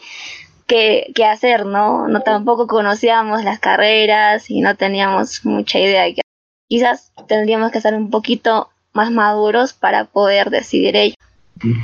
[0.66, 2.06] qué, qué hacer, ¿no?
[2.06, 6.04] No tampoco conocíamos las carreras y no teníamos mucha idea.
[6.04, 6.22] De
[6.70, 11.16] Quizás tendríamos que ser un poquito más maduros para poder decidir ello.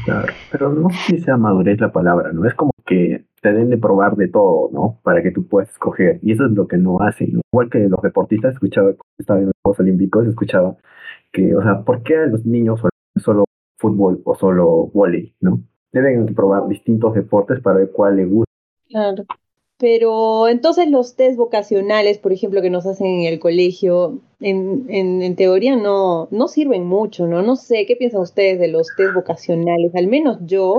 [0.05, 2.47] Claro, pero no sé si sea madurez la palabra, ¿no?
[2.47, 5.01] Es como que te den de probar de todo, ¿no?
[5.03, 6.21] Para que tú puedas escoger.
[6.23, 7.41] Y eso es lo que no hacen, ¿no?
[7.53, 10.77] Igual que los deportistas, escuchaba, estaba en los Juegos Olímpicos, escuchaba
[11.33, 12.81] que, o sea, ¿por qué a los niños
[13.17, 13.45] solo
[13.79, 15.63] fútbol o solo volei, ¿no?
[15.91, 18.53] Deben probar distintos deportes para ver cuál les gusta.
[18.89, 19.25] Claro.
[19.79, 25.23] Pero entonces los test vocacionales, por ejemplo, que nos hacen en el colegio, en, en,
[25.23, 27.43] en, teoría no, no sirven mucho, ¿no?
[27.43, 29.95] No sé, ¿qué piensan ustedes de los test vocacionales?
[29.95, 30.79] Al menos yo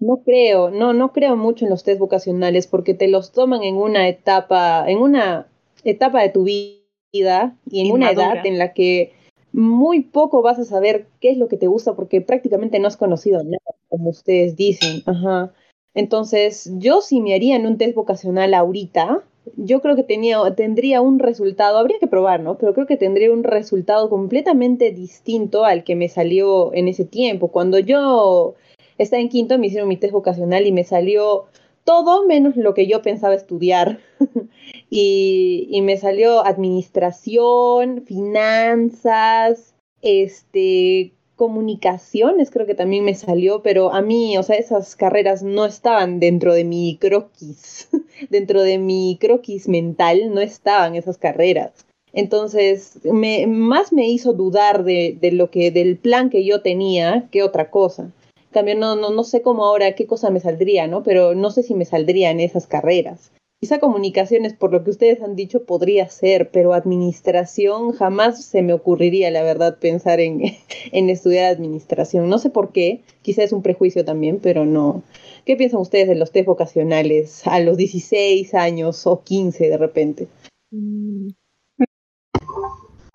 [0.00, 3.76] no creo, no, no creo mucho en los test vocacionales porque te los toman en
[3.76, 5.46] una etapa, en una
[5.84, 9.12] etapa de tu vida y en una edad en la que
[9.52, 12.96] muy poco vas a saber qué es lo que te gusta porque prácticamente no has
[12.96, 13.58] conocido nada,
[13.88, 15.02] como ustedes dicen.
[15.06, 15.52] Ajá.
[15.94, 19.22] Entonces, yo si me haría en un test vocacional ahorita,
[19.56, 22.58] yo creo que tenía, tendría un resultado, habría que probar, ¿no?
[22.58, 27.48] Pero creo que tendría un resultado completamente distinto al que me salió en ese tiempo.
[27.48, 28.54] Cuando yo
[28.98, 31.44] estaba en quinto, me hicieron mi test vocacional y me salió
[31.84, 34.00] todo menos lo que yo pensaba estudiar.
[34.90, 44.02] y, y me salió administración, finanzas, este, comunicaciones creo que también me salió, pero a
[44.02, 47.88] mí, o sea, esas carreras no estaban dentro de mi croquis,
[48.30, 51.86] dentro de mi croquis mental no estaban esas carreras.
[52.12, 57.28] Entonces, me, más me hizo dudar de, de, lo que, del plan que yo tenía
[57.32, 58.12] que otra cosa.
[58.52, 61.02] También no, no, no sé cómo ahora qué cosa me saldría, ¿no?
[61.02, 63.32] Pero no sé si me saldría en esas carreras.
[63.64, 68.74] Quizá comunicaciones, por lo que ustedes han dicho, podría ser, pero administración jamás se me
[68.74, 70.42] ocurriría, la verdad, pensar en,
[70.92, 72.28] en estudiar administración.
[72.28, 75.02] No sé por qué, quizá es un prejuicio también, pero no.
[75.46, 80.28] ¿Qué piensan ustedes de los test vocacionales a los 16 años o 15 de repente?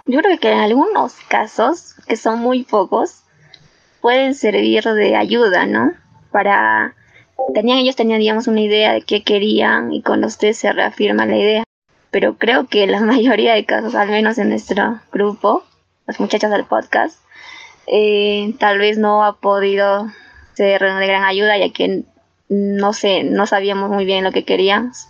[0.08, 3.22] Yo creo que en algunos casos, que son muy pocos,
[4.02, 5.92] pueden servir de ayuda, ¿no?
[6.32, 6.96] Para
[7.54, 11.38] tenían ellos tenían digamos una idea de qué querían y con ustedes se reafirma la
[11.38, 11.64] idea
[12.12, 15.64] pero creo que la mayoría de casos al menos en nuestro grupo
[16.08, 17.20] las muchachas del podcast
[17.88, 20.08] eh, tal vez no ha podido
[20.54, 22.04] ser de gran ayuda ya que
[22.50, 25.08] no sé no sabíamos muy bien lo que queríamos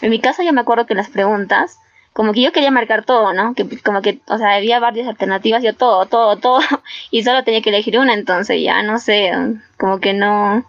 [0.00, 1.78] en mi caso yo me acuerdo que las preguntas
[2.12, 3.54] como que yo quería marcar todo, ¿no?
[3.54, 6.60] Que como que, o sea, había varias alternativas, yo todo, todo, todo,
[7.10, 9.32] y solo tenía que elegir una, entonces ya no sé,
[9.78, 10.64] como que no,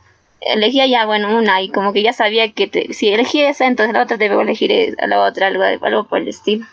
[0.45, 4.03] elegía ya, bueno, una y como que ya sabía que si elegí esa, entonces la
[4.03, 6.65] otra debo elegir a la otra, algo, algo por el estilo.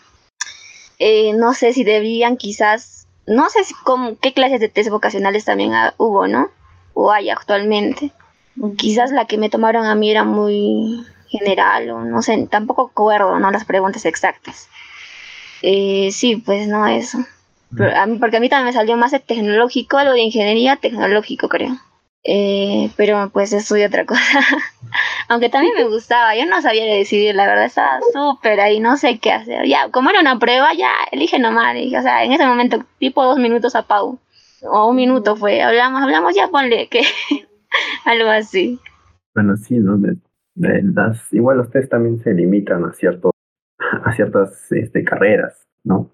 [0.99, 5.45] Eh, no sé si debían quizás, no sé si, con, qué clases de test vocacionales
[5.45, 6.49] también hubo, ¿no?
[6.93, 8.11] O hay actualmente.
[8.77, 13.39] Quizás la que me tomaron a mí era muy general o no sé, tampoco acuerdo,
[13.39, 13.49] ¿no?
[13.51, 14.67] Las preguntas exactas.
[15.61, 17.19] Eh, sí, pues no, eso.
[17.95, 21.49] a mí, porque a mí también me salió más de tecnológico, algo de ingeniería tecnológico,
[21.49, 21.77] creo.
[22.23, 24.21] Eh, pero pues estudié otra cosa.
[25.29, 29.19] Aunque también me gustaba, yo no sabía decidir, la verdad estaba súper ahí, no sé
[29.19, 29.65] qué hacer.
[29.65, 31.73] Ya, como era una prueba, ya elige nomás.
[31.73, 34.19] Dije, o sea, en ese momento, tipo dos minutos a Pau,
[34.63, 37.01] o un minuto fue, hablamos, hablamos, ya ponle que
[38.05, 38.79] algo así.
[39.33, 39.97] Bueno, sí, ¿no?
[39.97, 40.17] De,
[40.55, 43.31] las, igual los test también se limitan a, cierto,
[43.79, 46.11] a ciertas este, carreras, ¿no?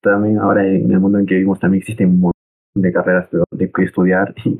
[0.00, 2.32] También ahora en el mundo en que vivimos también existen un montón
[2.74, 4.58] de carreras de, de que estudiar y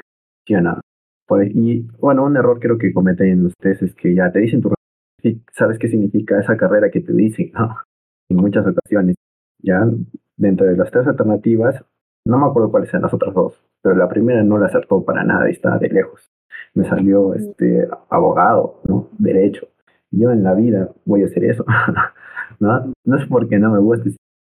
[1.26, 4.74] por y bueno, un error creo que cometen ustedes es que ya te dicen tu
[5.52, 7.52] sabes qué significa esa carrera que te dicen,
[8.28, 9.16] en muchas ocasiones.
[9.62, 9.88] Ya
[10.36, 11.82] dentro de las tres alternativas,
[12.26, 15.24] no me acuerdo cuáles eran las otras dos, pero la primera no la acertó para
[15.24, 16.30] nada, está de lejos.
[16.74, 19.08] Me salió este abogado, ¿no?
[19.18, 19.68] Derecho.
[20.10, 21.64] Yo en la vida voy a hacer eso.
[22.60, 22.92] ¿no?
[23.04, 24.10] no es porque no me guste,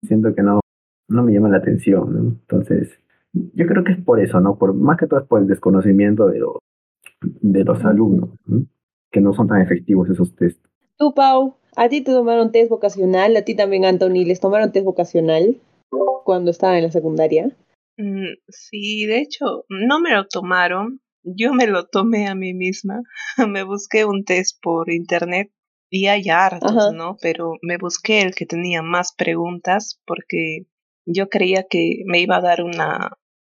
[0.03, 0.59] siento que no,
[1.09, 2.19] no me llama la atención, ¿no?
[2.21, 2.99] Entonces,
[3.53, 4.57] yo creo que es por eso, ¿no?
[4.57, 6.57] Por, más que todo es por el desconocimiento de los,
[7.21, 8.29] de los alumnos,
[9.11, 10.63] que no son tan efectivos esos test.
[10.97, 13.35] Tú, Pau, ¿a ti te tomaron test vocacional?
[13.35, 15.57] ¿A ti también, Anthony, les tomaron test vocacional
[16.23, 17.55] cuando estaban en la secundaria?
[17.97, 23.01] Mm, sí, de hecho, no me lo tomaron, yo me lo tomé a mí misma.
[23.49, 25.51] me busqué un test por internet
[25.89, 27.17] y hay hartos, ¿no?
[27.21, 30.67] Pero me busqué el que tenía más preguntas porque
[31.05, 33.11] yo creía que me iba a dar una,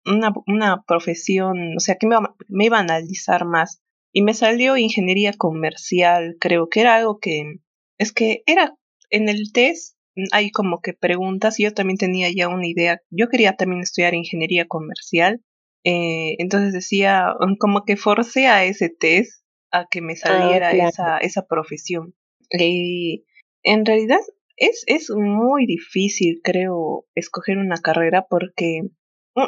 [0.05, 3.81] una, una profesión, o sea, que me, me iba a analizar más.
[4.11, 7.59] Y me salió ingeniería comercial, creo que era algo que,
[7.97, 8.75] es que era
[9.11, 9.99] en el test
[10.31, 13.01] hay como que preguntas y yo también tenía ya una idea.
[13.09, 15.41] Yo quería también estudiar ingeniería comercial.
[15.83, 21.17] Eh, entonces decía, como que forcé a ese test a que me ah, saliera esa,
[21.17, 22.15] esa profesión.
[22.51, 23.23] Eh,
[23.63, 24.19] en realidad
[24.57, 28.81] es, es muy difícil, creo, escoger una carrera porque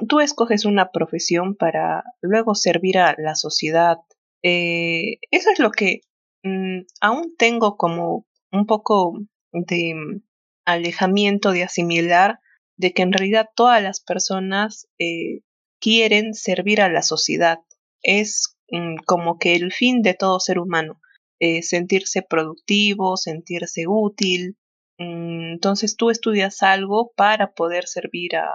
[0.07, 3.97] tú escoges una profesión para luego servir a la sociedad.
[4.43, 6.01] Eh, eso es lo que
[6.43, 9.19] mm, aún tengo como un poco
[9.51, 10.23] de mm,
[10.65, 12.39] alejamiento de asimilar
[12.77, 15.41] de que en realidad todas las personas eh,
[15.79, 17.59] quieren servir a la sociedad.
[18.01, 20.99] Es mm, como que el fin de todo ser humano,
[21.39, 24.57] eh, sentirse productivo, sentirse útil.
[24.97, 28.47] entonces tú estudias algo para poder servir a,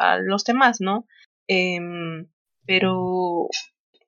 [0.00, 1.06] a los demás, ¿no?
[1.46, 2.28] Em,
[2.66, 3.48] pero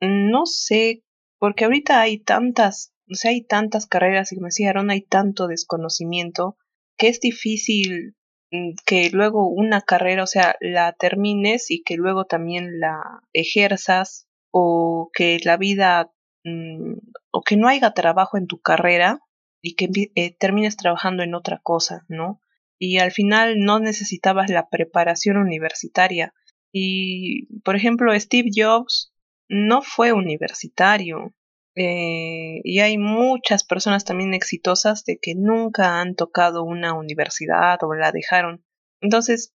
[0.00, 1.05] no sé,
[1.38, 6.57] porque ahorita hay tantas, o sea, hay tantas carreras y me decía hay tanto desconocimiento
[6.96, 8.16] que es difícil
[8.50, 13.02] mm, que luego una carrera, o sea, la termines y que luego también la
[13.33, 16.12] ejerzas o que la vida
[16.44, 16.94] mm,
[17.33, 19.20] o que no haya trabajo en tu carrera
[19.62, 22.40] y que eh, termines trabajando en otra cosa, ¿no?
[22.85, 26.35] Y al final no necesitabas la preparación universitaria.
[26.73, 29.12] Y, por ejemplo, Steve Jobs
[29.49, 31.33] no fue universitario.
[31.77, 37.95] Eh, y hay muchas personas también exitosas de que nunca han tocado una universidad o
[37.95, 38.64] la dejaron.
[39.01, 39.53] Entonces.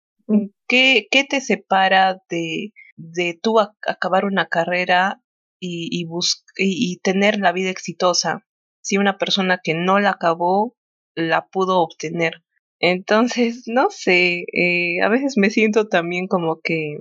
[0.69, 5.21] ¿qué, qué te separa de, de tú acabar una carrera
[5.61, 6.07] y, y,
[6.57, 8.47] y tener la vida exitosa
[8.83, 10.77] si una persona que no la acabó
[11.17, 12.46] la pudo obtener?
[12.81, 16.99] Entonces, no sé, eh, a veces me siento también como que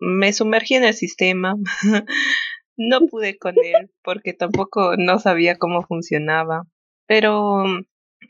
[0.00, 1.54] me sumergí en el sistema,
[2.76, 6.64] no pude con él porque tampoco no sabía cómo funcionaba,
[7.06, 7.64] pero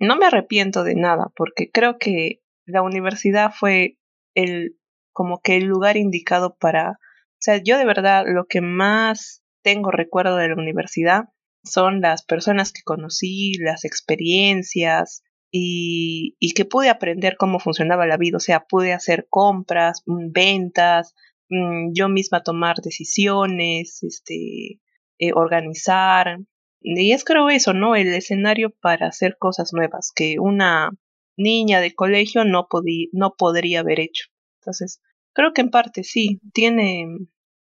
[0.01, 3.99] no me arrepiento de nada porque creo que la universidad fue
[4.35, 4.77] el
[5.13, 9.91] como que el lugar indicado para, o sea, yo de verdad lo que más tengo
[9.91, 11.25] recuerdo de la universidad
[11.65, 18.17] son las personas que conocí, las experiencias, y, y que pude aprender cómo funcionaba la
[18.17, 21.15] vida, o sea, pude hacer compras, mm, ventas,
[21.49, 24.81] mm, yo misma tomar decisiones, este,
[25.19, 26.39] eh, organizar.
[26.81, 27.97] Y es creo eso, ¿no?
[27.97, 30.91] El escenario para hacer cosas nuevas que una
[31.37, 32.69] niña de colegio no,
[33.13, 34.29] no podría haber hecho.
[34.61, 35.01] Entonces,
[35.33, 37.07] creo que en parte sí, tiene,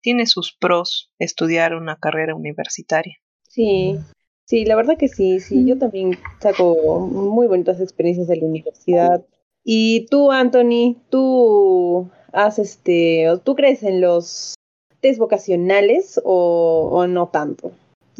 [0.00, 3.16] tiene sus pros estudiar una carrera universitaria.
[3.48, 3.98] Sí,
[4.46, 9.24] Sí, la verdad que sí, sí, yo también saco muy bonitas experiencias de la universidad.
[9.64, 14.54] Y tú, Anthony, tú has este, tú crees en los
[15.00, 17.72] test vocacionales o, no tanto?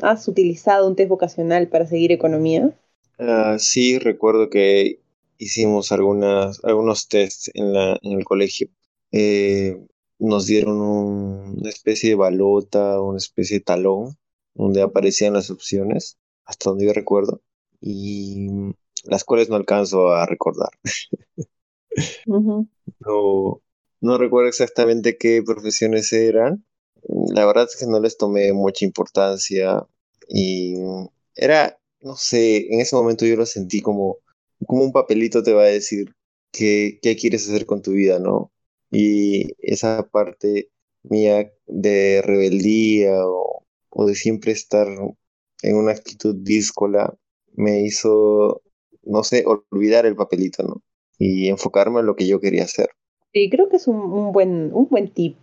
[0.02, 2.70] ¿Has utilizado un test vocacional para seguir economía?
[3.18, 5.00] Uh, sí, recuerdo que
[5.38, 8.68] hicimos algunas, algunos tests en, la, en el colegio.
[9.12, 9.76] Eh,
[10.18, 14.16] nos dieron una especie de balota, una especie de talón,
[14.54, 17.40] donde aparecían las opciones hasta donde yo recuerdo,
[17.80, 18.48] y
[19.04, 20.70] las cuales no alcanzo a recordar.
[22.26, 23.62] no,
[24.00, 26.64] no recuerdo exactamente qué profesiones eran.
[27.34, 29.86] La verdad es que no les tomé mucha importancia
[30.28, 30.74] y
[31.34, 34.18] era, no sé, en ese momento yo lo sentí como,
[34.66, 36.14] como un papelito te va a decir
[36.52, 38.52] qué, qué quieres hacer con tu vida, ¿no?
[38.90, 40.70] Y esa parte
[41.02, 43.51] mía de rebeldía o,
[43.92, 44.88] o de siempre estar
[45.62, 47.14] en una actitud díscola
[47.54, 48.62] me hizo,
[49.02, 50.82] no sé, olvidar el papelito, ¿no?
[51.18, 52.88] Y enfocarme en lo que yo quería hacer.
[53.32, 55.36] Sí, creo que es un, buen, un buen tip.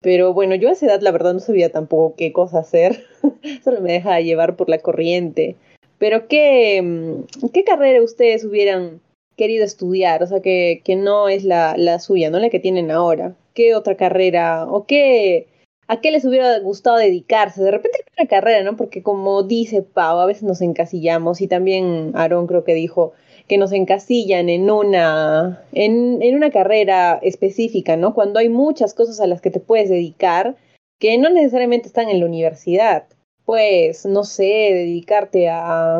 [0.00, 3.04] Pero bueno, yo a esa edad la verdad no sabía tampoco qué cosa hacer.
[3.64, 5.56] Solo me dejaba llevar por la corriente.
[5.98, 9.00] Pero ¿qué, mm, qué carrera ustedes hubieran
[9.36, 10.22] querido estudiar?
[10.22, 13.34] O sea, que, que no es la, la suya, no la que tienen ahora.
[13.54, 15.46] ¿Qué otra carrera o qué
[15.88, 17.62] ¿A qué les hubiera gustado dedicarse?
[17.62, 18.76] De repente una carrera, ¿no?
[18.76, 23.12] Porque como dice Pau, a veces nos encasillamos y también Aarón creo que dijo
[23.46, 28.14] que nos encasillan en una, en, en una carrera específica, ¿no?
[28.14, 30.56] Cuando hay muchas cosas a las que te puedes dedicar
[30.98, 33.04] que no necesariamente están en la universidad.
[33.44, 35.98] Pues, no sé, dedicarte a,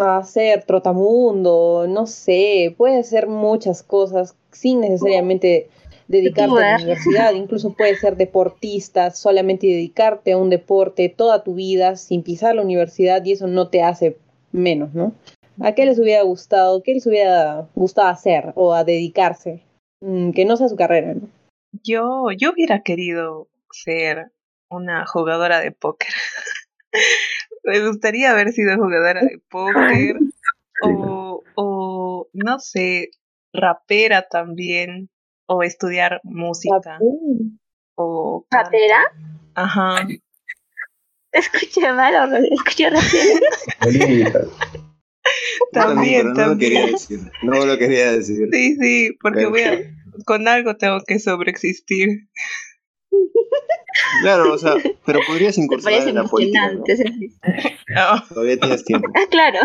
[0.00, 5.68] a hacer trotamundo, no sé, puedes hacer muchas cosas sin necesariamente
[6.12, 11.54] dedicarte a la universidad, incluso puedes ser deportista, solamente dedicarte a un deporte toda tu
[11.54, 14.18] vida sin pisar la universidad y eso no te hace
[14.52, 15.14] menos, ¿no?
[15.60, 19.62] ¿A qué les hubiera gustado, qué les hubiera gustado hacer o a dedicarse?
[20.00, 21.28] Mm, que no sea su carrera, ¿no?
[21.82, 24.32] Yo, yo hubiera querido ser
[24.68, 26.12] una jugadora de póker.
[27.64, 30.16] Me gustaría haber sido jugadora de póker
[30.82, 33.10] o, o, no sé,
[33.54, 35.08] rapera también
[35.52, 36.98] o estudiar música.
[37.94, 39.02] O ¿Patera?
[39.54, 40.06] Ajá.
[41.32, 43.30] Escuché mal o escuché rápido.
[45.72, 46.34] también, no, también.
[46.34, 47.20] lo quería decir.
[47.42, 48.48] No lo quería decir.
[48.52, 49.80] Sí, sí, porque voy a,
[50.26, 52.28] con algo tengo que sobreexistir.
[54.20, 54.74] Claro, o sea,
[55.06, 56.70] pero podrías incursionar en la política.
[56.72, 56.84] ¿no?
[57.88, 59.08] No, Todavía tienes tiempo.
[59.14, 59.58] Ah, claro.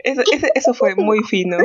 [0.00, 1.58] eso, eso, eso fue muy fino.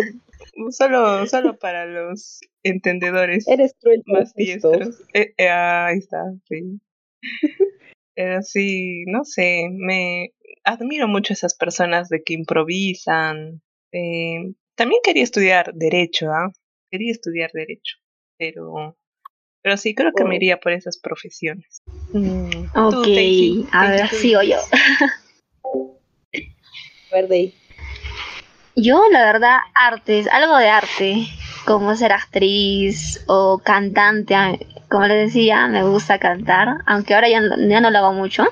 [0.72, 5.02] Solo, solo para los entendedores Eres cruel más diestros.
[5.14, 6.80] Eh, eh, ahí está, sí.
[8.16, 10.34] Pero sí, no sé, me
[10.66, 13.62] admiro mucho a esas personas de que improvisan.
[13.94, 16.52] Eh, también quería estudiar derecho, ¿ah?
[16.92, 17.98] Quería estudiar derecho,
[18.38, 18.98] pero,
[19.62, 20.34] pero sí creo que me Oh.
[20.36, 21.82] iría por esas profesiones.
[22.12, 24.58] Mm, tú, Ok, Daisy, a ver, tú sigo yo.
[27.12, 27.54] Verde.
[28.82, 31.28] Yo, la verdad, artes, algo de arte,
[31.66, 34.36] como ser actriz o cantante.
[34.90, 38.46] Como les decía, me gusta cantar, aunque ahora ya, ya no lo hago mucho.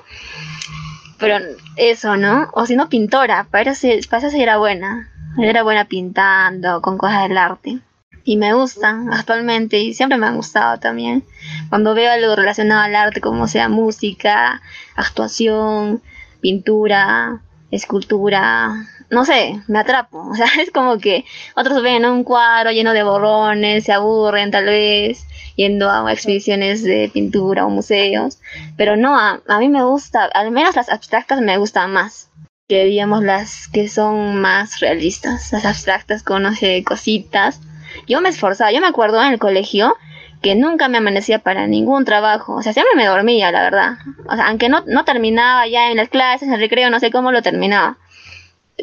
[1.18, 1.38] Pero
[1.78, 2.50] eso, ¿no?
[2.54, 5.10] O si no, pintora, para eso, para eso era buena.
[5.38, 7.80] Era buena pintando, con cosas del arte.
[8.26, 11.24] Y me gustan actualmente y siempre me han gustado también.
[11.70, 14.62] Cuando veo algo relacionado al arte, como sea música,
[14.96, 16.02] actuación,
[16.42, 20.18] pintura, escultura, no sé, me atrapo.
[20.32, 24.66] O sea, es como que otros ven un cuadro lleno de borrones, se aburren tal
[24.66, 28.40] vez, yendo a expediciones de pintura o museos.
[28.76, 32.30] Pero no, a, a mí me gusta, al menos las abstractas me gustan más
[32.68, 36.44] que digamos las que son más realistas, las abstractas con
[36.84, 37.62] cositas.
[38.08, 39.96] Yo me esforzaba, yo me acuerdo en el colegio
[40.42, 43.98] que nunca me amanecía para ningún trabajo, o sea, siempre me dormía, la verdad.
[44.28, 47.10] O sea, aunque no, no terminaba ya en las clases, en el recreo, no sé
[47.10, 47.98] cómo lo terminaba.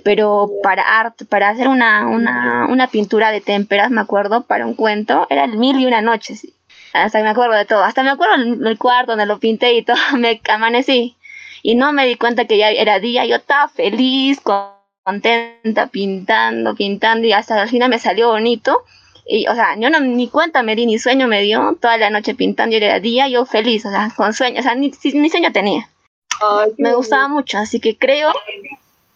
[0.03, 4.75] Pero para arte, para hacer una, una, una pintura de témperas, me acuerdo, para un
[4.75, 6.49] cuento, era el mil y una noches.
[6.93, 9.83] Hasta me acuerdo de todo, hasta me acuerdo el, el cuarto donde lo pinté y
[9.83, 11.17] todo, me amanecí.
[11.63, 14.41] Y no me di cuenta que ya era día, yo estaba feliz,
[15.05, 18.85] contenta, pintando, pintando, y hasta al final me salió bonito.
[19.27, 22.11] Y, o sea, yo no, ni cuenta me di, ni sueño me dio, toda la
[22.11, 25.31] noche pintando, y era día, yo feliz, o sea, con sueño, o sea, ni, ni
[25.31, 25.89] sueño tenía.
[26.43, 28.33] Ay, Me gustaba mucho, así que creo,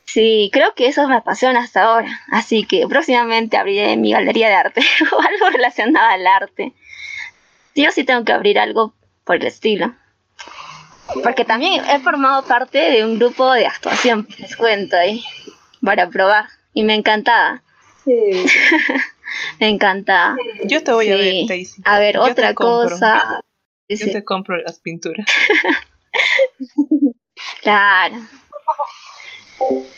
[0.09, 2.21] sí, creo que eso me apasiona hasta ahora.
[2.31, 4.81] Así que próximamente abriré mi galería de arte
[5.13, 6.73] o algo relacionado al arte.
[7.75, 8.95] Sí o sí tengo que abrir algo
[9.25, 9.95] por el estilo.
[11.23, 15.25] Porque también he formado parte de un grupo de actuación, les cuento ahí,
[15.83, 16.47] para probar.
[16.75, 17.63] Y me encantaba,
[18.05, 18.45] chévere.
[19.61, 20.37] me encantaba.
[20.65, 21.47] Yo te voy a ver, Sí.
[21.49, 21.83] Daisy.
[21.85, 23.41] A ver, Yo otra cosa.
[23.89, 25.27] Yo Sí, te compro las pinturas.
[27.63, 28.17] Claro.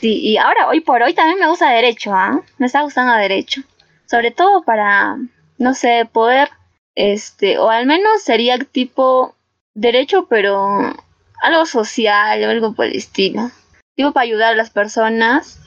[0.00, 2.40] Sí, y ahora, hoy por hoy también me gusta derecho, ¿ah?
[2.58, 3.62] Me está gustando derecho.
[4.06, 5.16] Sobre todo para,
[5.58, 6.48] no sé, poder,
[6.94, 9.34] este, o al menos sería tipo
[9.74, 10.94] derecho, pero
[11.42, 13.50] algo social o algo por el estilo.
[13.94, 15.58] Tipo para ayudar a las personas,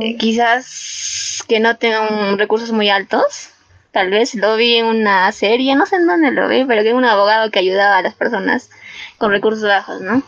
[0.00, 3.50] eh, quizás que no tengan recursos muy altos.
[3.92, 6.94] Tal vez lo vi en una serie, no sé en dónde lo vi, pero que
[6.94, 8.70] un abogado que ayudaba a las personas
[9.18, 10.22] con recursos bajos, ¿no?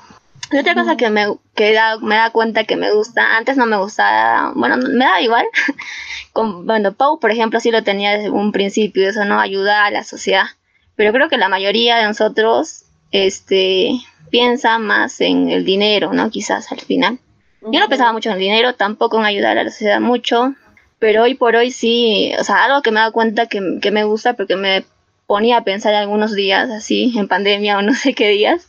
[0.52, 3.66] Y otra cosa que me que da, me da cuenta que me gusta, antes no
[3.66, 5.46] me gustaba, bueno, me da igual.
[6.32, 9.90] Con, bueno, Pau, por ejemplo, sí lo tenía desde un principio, eso no ayuda a
[9.90, 10.46] la sociedad.
[10.94, 13.90] Pero creo que la mayoría de nosotros este
[14.30, 16.30] piensa más en el dinero, ¿no?
[16.30, 17.18] Quizás al final.
[17.62, 20.54] Yo no pensaba mucho en el dinero, tampoco en ayudar a la sociedad mucho,
[20.98, 24.04] pero hoy por hoy sí, o sea, algo que me da cuenta que, que me
[24.04, 24.84] gusta porque me
[25.26, 28.68] ponía a pensar algunos días así, en pandemia o no sé qué días,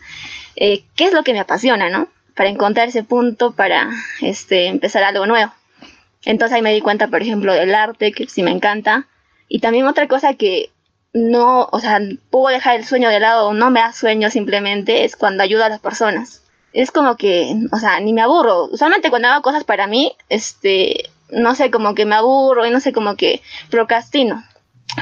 [0.58, 2.10] eh, qué es lo que me apasiona, ¿no?
[2.36, 3.90] Para encontrar ese punto para
[4.22, 5.54] este, empezar algo nuevo.
[6.26, 9.08] Entonces ahí me di cuenta, por ejemplo, del arte, que sí me encanta.
[9.48, 10.72] Y también otra cosa que
[11.14, 12.00] no, o sea,
[12.30, 15.70] puedo dejar el sueño de lado, no me da sueño simplemente, es cuando ayudo a
[15.70, 16.44] las personas.
[16.74, 18.66] Es como que, o sea, ni me aburro.
[18.66, 22.80] Usualmente cuando hago cosas para mí, este, no sé, como que me aburro y no
[22.80, 24.44] sé, como que procrastino.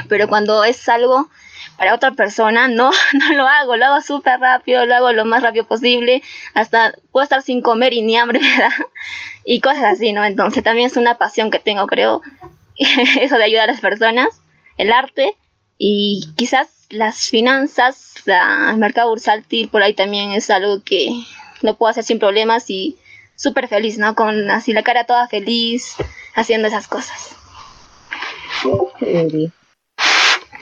[0.08, 1.28] Pero cuando es algo
[1.76, 5.42] para otra persona, no, no lo hago, lo hago súper rápido, lo hago lo más
[5.42, 6.22] rápido posible,
[6.54, 8.74] hasta puedo estar sin comer y ni hambre me da,
[9.44, 10.24] y cosas así, ¿no?
[10.24, 12.22] Entonces también es una pasión que tengo, creo,
[12.76, 14.28] eso de ayudar a las personas,
[14.76, 15.36] el arte,
[15.78, 21.10] y quizás las finanzas, la, el mercado bursátil, por ahí también es algo que
[21.62, 22.96] lo puedo hacer sin problemas y
[23.34, 24.14] súper feliz, ¿no?
[24.14, 25.96] Con así la cara toda feliz,
[26.34, 27.36] haciendo esas cosas.
[28.98, 29.50] Chévere.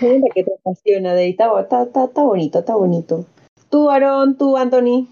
[0.00, 1.30] Mira que te apasiona, Dey.
[1.30, 3.26] Está, está, está, está bonito, está bonito.
[3.70, 5.08] Tú, Aaron, tú, Anthony.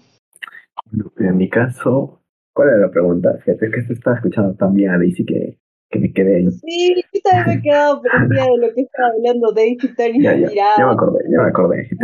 [1.17, 2.21] En mi caso,
[2.53, 3.37] ¿cuál era la pregunta?
[3.43, 5.57] Fíjate que se estaba escuchando tan bien a Daisy que,
[5.89, 6.51] que me quedé ahí.
[6.51, 10.31] Sí, yo también me he quedado prendida de lo que estaba hablando Daisy, tan Ya,
[10.33, 10.75] ya, inspirada.
[10.77, 11.89] ya me acordé, ya me acordé.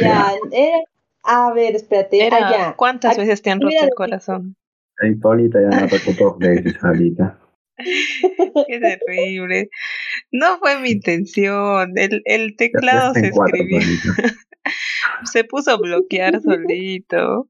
[0.00, 0.78] Ya, era.
[1.22, 2.26] A ver, espérate.
[2.26, 2.76] Era, ah, ya.
[2.76, 4.56] ¿Cuántas veces te han roto el corazón?
[4.98, 7.38] Ahí Paulita ya me tocó dos veces ahorita.
[7.76, 9.68] Qué terrible.
[10.30, 11.92] No fue mi intención.
[11.96, 13.80] El, el teclado se cuatro, escribió.
[15.24, 17.48] Se puso a bloquear solito.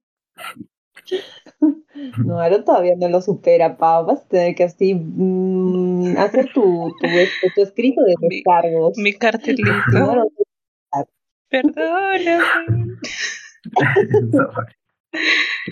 [2.18, 4.04] No, Aaron todavía no lo supera, Pau.
[4.06, 8.98] Vas a tener que así mm, hacer tu, tu, este, tu escrito de Mi- descargos.
[8.98, 9.64] Mi cartelito.
[9.92, 10.26] No, no,
[11.48, 12.38] Perdóname.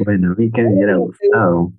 [0.04, 1.72] bueno, a mí que me hubiera gustado.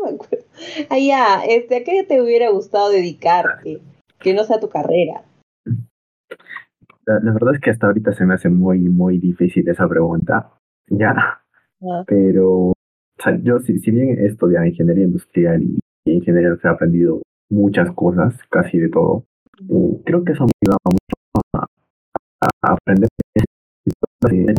[0.04, 0.44] no me acuerdo.
[0.88, 3.80] Ah, ya, este, ¿a qué te hubiera gustado dedicarte?
[4.18, 5.22] Que no sea tu carrera.
[7.06, 10.52] La, la verdad es que hasta ahorita se me hace muy, muy difícil esa pregunta.
[10.88, 11.40] Ya,
[11.82, 12.74] Ah, pero o
[13.18, 17.22] sea, yo si, si bien he estudiado ingeniería industrial y, y en general he aprendido
[17.50, 19.24] muchas cosas, casi de todo,
[19.60, 21.66] eh, creo que eso me ayuda mucho a,
[22.62, 23.08] a aprender.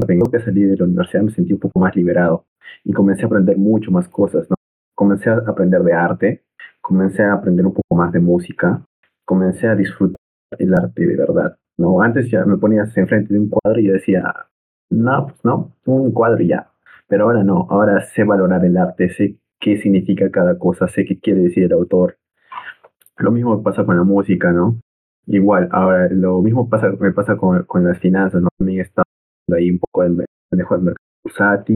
[0.08, 2.46] Tengo que salir de la universidad, me sentí un poco más liberado
[2.84, 4.56] y comencé a aprender mucho más cosas, ¿no?
[4.96, 6.44] Comencé a aprender de arte,
[6.82, 8.84] comencé a aprender un poco más de música,
[9.26, 10.18] comencé a disfrutar
[10.58, 12.02] el arte de verdad, ¿no?
[12.02, 14.34] Antes ya me ponías enfrente de un cuadro y yo decía,
[14.90, 16.70] no, pues no, un cuadro y ya.
[17.08, 21.20] Pero ahora no, ahora sé valorar el arte, sé qué significa cada cosa, sé qué
[21.20, 22.18] quiere decir el autor.
[23.18, 24.78] Lo mismo pasa con la música, ¿no?
[25.28, 28.50] Igual, ahora lo mismo pasa, me pasa con, con las finanzas, ¿no?
[28.58, 29.06] También estado
[29.56, 31.76] ahí un poco del manejo del mercado bursátil.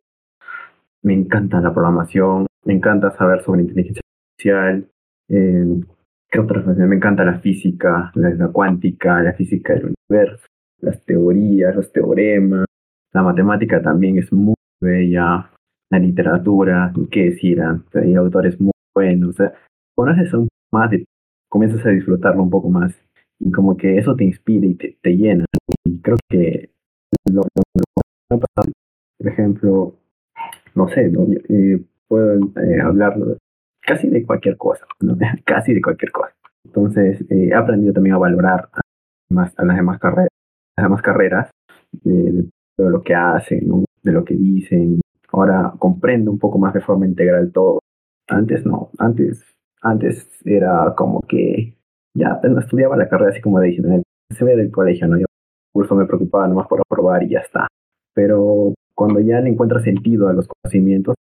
[1.03, 4.89] Me encanta la programación, me encanta saber sobre inteligencia artificial.
[5.29, 5.81] Eh,
[6.29, 6.65] ¿Qué otras?
[6.65, 10.45] Me encanta la física, la, la cuántica, la física del universo,
[10.81, 12.65] las teorías, los teoremas.
[13.13, 15.49] La matemática también es muy bella,
[15.89, 19.53] la literatura, qué decir, ah, hay autores muy buenos, o sea,
[19.95, 20.31] conoces
[20.73, 21.05] más, de,
[21.49, 22.93] comienzas a disfrutarlo un poco más
[23.39, 25.45] y como que eso te inspira y te, te llena.
[25.85, 26.71] Y creo que
[27.31, 27.63] lo, lo,
[28.29, 29.95] lo por ejemplo,
[30.75, 31.25] no sé, ¿no?
[31.49, 33.15] Eh, puedo eh, hablar
[33.81, 35.17] casi de cualquier cosa, ¿no?
[35.45, 36.33] casi de cualquier cosa.
[36.63, 38.81] Entonces, eh, he aprendido también a valorar a,
[39.29, 40.29] más, a las demás carreras,
[40.77, 41.51] las demás carreras
[41.91, 42.45] de,
[42.77, 43.85] de lo que hacen, ¿no?
[44.03, 45.01] de lo que dicen.
[45.31, 47.79] Ahora comprendo un poco más de forma integral todo.
[48.27, 49.43] Antes no, antes,
[49.81, 51.75] antes era como que
[52.15, 55.17] ya apenas estudiaba la carrera así como de se ve del colegio, ¿no?
[55.17, 55.25] Yo
[55.73, 57.67] curso me preocupaba nomás por aprobar y ya está.
[58.13, 61.15] Pero cuando ya le encuentras sentido a los conocimientos,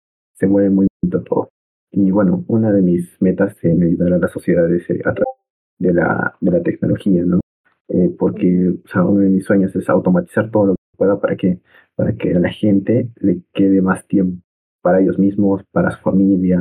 [0.43, 1.49] se mueve muy bonito todo.
[1.91, 5.37] Y bueno, una de mis metas es ayudar a la sociedad es, a través
[5.79, 7.39] de la, de la tecnología, ¿no?
[7.89, 11.35] Eh, porque o sea, uno de mis sueños es automatizar todo lo que pueda para
[11.37, 11.59] que,
[11.95, 14.41] para que a la gente le quede más tiempo
[14.81, 16.59] para ellos mismos, para su familia,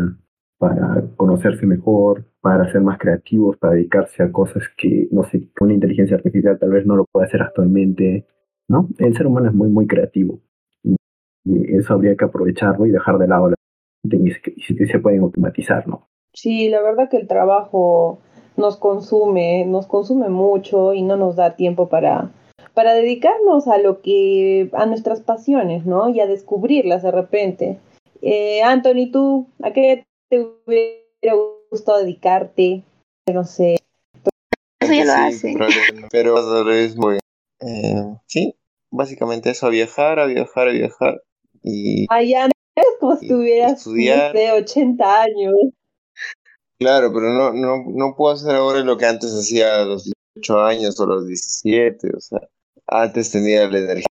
[0.58, 5.74] para conocerse mejor, para ser más creativos, para dedicarse a cosas que, no sé, una
[5.74, 8.26] inteligencia artificial tal vez no lo puede hacer actualmente,
[8.68, 8.88] ¿no?
[8.98, 10.40] El ser humano es muy, muy creativo
[10.84, 10.96] y,
[11.44, 13.56] y eso habría que aprovecharlo y dejar de lado la
[14.04, 14.30] y
[14.62, 16.08] si se pueden automatizar, ¿no?
[16.34, 18.18] Sí, la verdad que el trabajo
[18.56, 22.30] nos consume, nos consume mucho y no nos da tiempo para,
[22.74, 26.08] para dedicarnos a lo que, a nuestras pasiones, ¿no?
[26.08, 27.78] Y a descubrirlas de repente.
[28.22, 31.36] Eh, Anthony, ¿tú a qué te hubiera
[31.70, 32.82] gustado dedicarte?
[33.32, 33.76] No sé.
[34.80, 35.54] Eso ya lo Sí, hace.
[36.10, 37.18] Pero vez muy...
[37.60, 38.54] eh, sí,
[38.90, 41.22] básicamente eso, a viajar, a viajar, a viajar.
[41.62, 42.51] Y Ah, ya, es
[43.02, 44.32] como si tuvieras, estudiar.
[44.32, 45.54] sé, 80 años.
[46.78, 50.04] claro, pero no, no, no puedo hacer ahora lo que antes hacía a los
[50.36, 52.08] 18 años o los 17.
[52.16, 52.40] O sea,
[52.86, 54.06] antes tenía la energía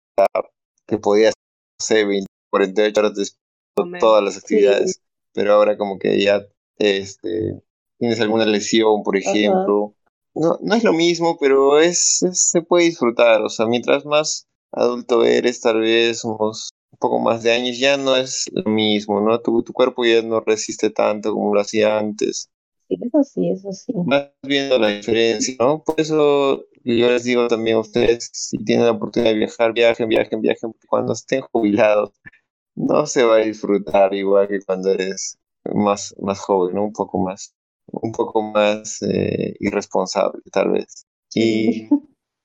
[0.86, 1.34] que podía hacer,
[1.80, 3.39] no sé, 20, 48 horas después
[3.76, 4.01] Comer.
[4.01, 5.01] todas las actividades.
[5.34, 6.43] Pero ahora como que ya
[6.78, 7.61] este,
[7.99, 9.95] tienes alguna lesión, por ejemplo.
[10.34, 13.43] No, no es lo mismo, pero es, es- se puede disfrutar.
[13.43, 17.97] O sea, mientras más adulto eres, tal vez unos un poco más de años, ya
[17.97, 19.41] no es lo mismo, ¿no?
[19.41, 22.51] Tu, tu cuerpo ya no resiste tanto como lo hacía antes.
[22.89, 23.93] Eso sí, eso sí.
[23.95, 25.82] Vas viendo la diferencia, ¿no?
[25.84, 30.09] Por eso yo les digo también a ustedes, si tienen la oportunidad de viajar, viajen,
[30.09, 32.12] viajen, viajen, porque cuando estén jubilados,
[32.74, 36.84] no se va a disfrutar igual que cuando eres más, más joven, ¿no?
[36.84, 37.55] Un poco más,
[37.86, 41.07] un poco más eh, irresponsable, tal vez.
[41.34, 41.89] Y,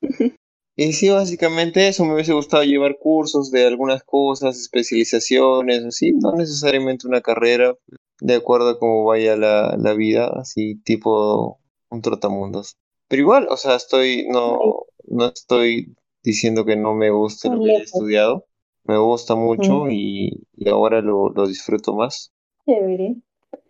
[0.76, 6.34] y sí, básicamente eso, me hubiese gustado llevar cursos de algunas cosas, especializaciones, así, no
[6.34, 7.76] necesariamente una carrera,
[8.20, 11.60] de acuerdo a cómo vaya la, la vida, así tipo
[11.90, 12.78] un trotamundos.
[13.08, 14.60] Pero igual, o sea, estoy, no,
[15.06, 18.46] no estoy diciendo que no me guste lo que he estudiado,
[18.86, 22.32] me gusta mucho y, y ahora lo, lo disfruto más.
[22.66, 23.16] Chévere.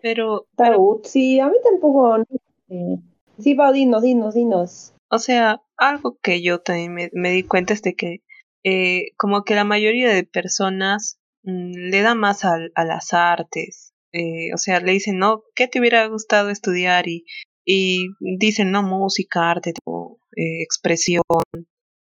[0.01, 1.01] Pero, pero.
[1.03, 2.23] Sí, a mí tampoco.
[2.69, 2.99] sé.
[3.39, 4.92] Sí, Pau, dinos, dinos, dinos.
[5.13, 8.23] O sea, algo que yo también me, di cuenta es de que
[8.63, 13.93] eh, como que la mayoría de personas mm, le da más a, las artes.
[14.11, 17.07] Eh, o sea, le dicen, no, ¿qué te hubiera gustado estudiar?
[17.07, 17.25] Y,
[17.65, 18.07] y
[18.39, 21.23] dicen, no, música, arte, tipo, eh, expresión.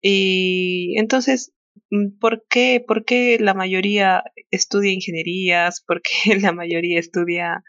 [0.03, 1.53] Y entonces
[1.91, 5.83] mm, ¿por qué, ¿por qué la mayoría estudia ingenierías?
[5.87, 7.65] ¿Por qué la mayoría estudia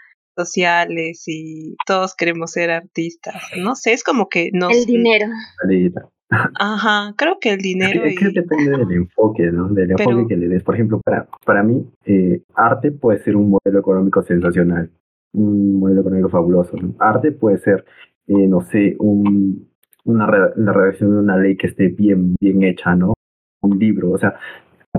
[0.50, 3.36] sociales y todos queremos ser artistas?
[3.58, 4.76] No sé, es como que nos...
[4.76, 5.28] El dinero.
[6.60, 8.04] Ajá, creo que el dinero.
[8.06, 9.68] Es que, depende del enfoque, ¿no?
[9.68, 10.64] Del enfoque que le des.
[10.64, 14.90] Por ejemplo, para, para mí, eh, arte puede ser un modelo económico sensacional,
[15.34, 16.78] un modelo económico fabuloso.
[16.78, 16.96] ¿no?
[17.00, 17.86] Arte puede ser,
[18.28, 19.70] eh, no sé, un,
[20.06, 20.26] una
[20.56, 23.14] la redacción de una ley que esté bien, bien hecha, ¿no?
[23.62, 24.12] Un libro.
[24.12, 24.36] O sea,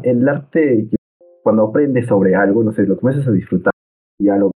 [0.02, 0.88] el arte,
[1.42, 3.72] cuando aprendes sobre algo, no sé, lo comienzas a disfrutar,
[4.20, 4.51] ya lo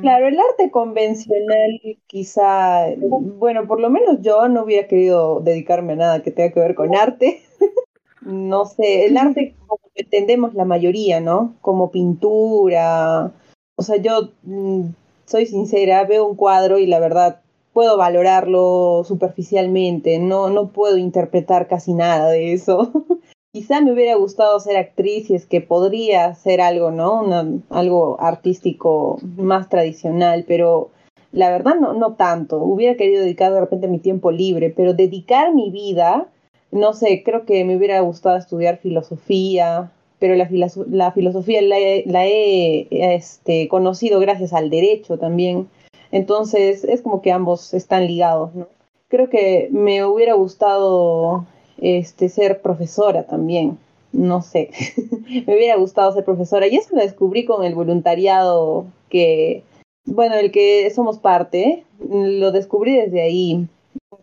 [0.00, 5.96] Claro, el arte convencional quizá, bueno, por lo menos yo no hubiera querido dedicarme a
[5.96, 7.42] nada que tenga que ver con arte.
[8.22, 11.56] no sé, el arte como entendemos la mayoría, ¿no?
[11.60, 13.32] Como pintura.
[13.76, 14.86] O sea, yo mm,
[15.26, 21.68] soy sincera, veo un cuadro y la verdad puedo valorarlo superficialmente, no, no puedo interpretar
[21.68, 22.92] casi nada de eso.
[23.52, 27.26] Quizá me hubiera gustado ser actriz y es que podría ser algo, ¿no?
[27.70, 30.90] algo artístico más tradicional, pero
[31.32, 32.58] la verdad no, no tanto.
[32.58, 36.28] Hubiera querido dedicar de repente mi tiempo libre, pero dedicar mi vida,
[36.70, 39.90] no sé, creo que me hubiera gustado estudiar filosofía,
[40.20, 40.48] pero la,
[40.88, 45.68] la filosofía la he, la he este, conocido gracias al derecho también.
[46.12, 48.68] Entonces es como que ambos están ligados, ¿no?
[49.08, 51.46] Creo que me hubiera gustado
[51.80, 53.78] este, ser profesora también.
[54.12, 54.70] No sé,
[55.46, 56.66] me hubiera gustado ser profesora.
[56.66, 59.62] Y eso lo descubrí con el voluntariado que,
[60.04, 63.68] bueno, el que somos parte, lo descubrí desde ahí,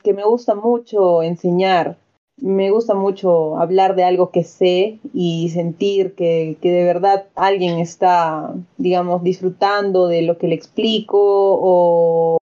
[0.04, 1.98] que me gusta mucho enseñar,
[2.40, 7.80] me gusta mucho hablar de algo que sé y sentir que, que, de verdad alguien
[7.80, 12.37] está, digamos, disfrutando de lo que le explico o,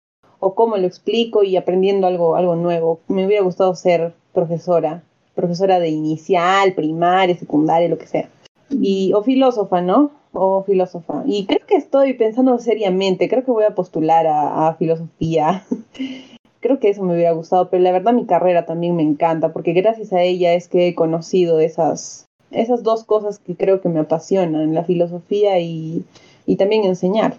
[0.45, 2.99] o cómo lo explico y aprendiendo algo, algo nuevo.
[3.07, 5.05] Me hubiera gustado ser profesora,
[5.37, 8.29] profesora de inicial, primaria, secundaria, lo que sea.
[8.69, 10.11] Y, o filósofa, ¿no?
[10.33, 11.23] O filósofa.
[11.27, 15.65] Y creo que estoy pensando seriamente, creo que voy a postular a, filosofía.
[16.61, 19.73] creo que eso me hubiera gustado, pero la verdad mi carrera también me encanta, porque
[19.73, 24.01] gracias a ella es que he conocido esas, esas dos cosas que creo que me
[24.01, 26.05] apasionan, la filosofía y,
[26.47, 27.37] y también enseñar.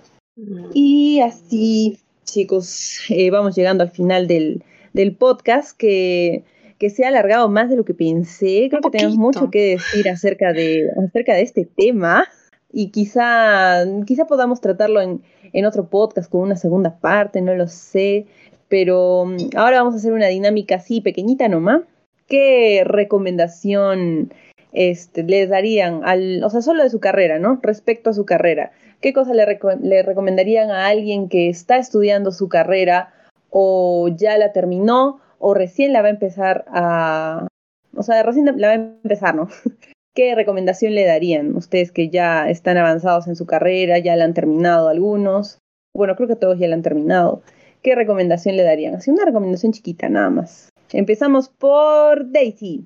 [0.74, 4.63] Y así, chicos, eh, vamos llegando al final del,
[4.93, 6.43] del podcast que
[6.84, 8.67] que se ha alargado más de lo que pensé.
[8.69, 12.28] Creo que tenemos mucho que decir acerca de, acerca de este tema
[12.74, 15.21] y quizá, quizá podamos tratarlo en,
[15.53, 18.26] en otro podcast con una segunda parte, no lo sé.
[18.67, 21.84] Pero mm, ahora vamos a hacer una dinámica así pequeñita nomás.
[22.28, 24.34] ¿Qué recomendación
[24.74, 27.59] este, les darían, al, o sea, solo de su carrera, ¿no?
[27.61, 28.71] Respecto a su carrera.
[29.01, 33.13] ¿Qué cosa le, le recomendarían a alguien que está estudiando su carrera
[33.49, 37.47] o ya la terminó o recién la va a empezar a...
[37.95, 39.49] O sea, recién la va a empezar, ¿no?
[40.15, 44.34] ¿Qué recomendación le darían ustedes que ya están avanzados en su carrera, ya la han
[44.34, 45.59] terminado algunos?
[45.95, 47.41] Bueno, creo que todos ya la han terminado.
[47.82, 48.95] ¿Qué recomendación le darían?
[48.95, 50.69] Así una recomendación chiquita, nada más.
[50.91, 52.86] Empezamos por Daisy.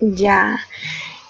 [0.00, 0.58] Ya,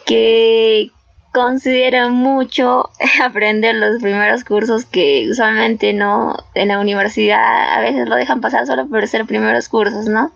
[0.05, 0.91] que
[1.33, 2.89] considero mucho
[3.23, 8.67] aprender los primeros cursos que usualmente no en la universidad a veces lo dejan pasar
[8.67, 10.33] solo por ser primeros cursos, ¿no?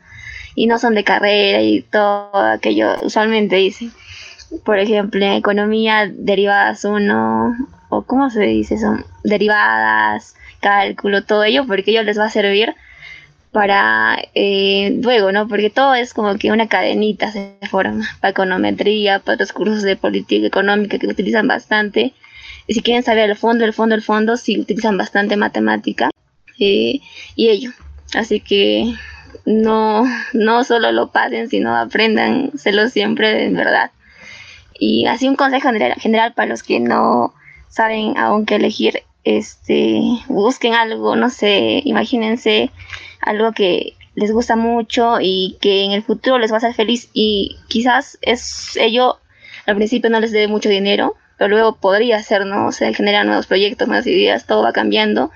[0.55, 3.89] Y no son de carrera y todo aquello usualmente dice.
[4.65, 7.57] Por ejemplo, en economía derivadas uno
[7.89, 12.75] o cómo se dice son derivadas, cálculo, todo ello porque ello les va a servir
[13.53, 15.49] para eh, luego, ¿no?
[15.49, 19.97] Porque todo es como que una cadenita se forma, para econometría, para otros cursos de
[19.97, 22.15] política económica que utilizan bastante.
[22.67, 26.11] Y si quieren saber el fondo, el fondo, el fondo, sí utilizan bastante matemática
[26.59, 27.01] eh,
[27.35, 27.73] y ello.
[28.15, 28.95] Así que
[29.45, 33.91] no, no solo lo pasen, sino apréndanselo siempre de verdad.
[34.79, 37.35] Y así un consejo general, general para los que no
[37.69, 42.71] saben aún qué elegir, este, busquen algo, no sé, imagínense
[43.21, 47.11] algo que les gusta mucho y que en el futuro les va a hacer feliz
[47.13, 49.19] y quizás es ello
[49.67, 52.67] al principio no les dé mucho dinero, pero luego podría ser, ¿no?
[52.67, 55.31] O sea, generar nuevos proyectos, nuevas ideas, todo va cambiando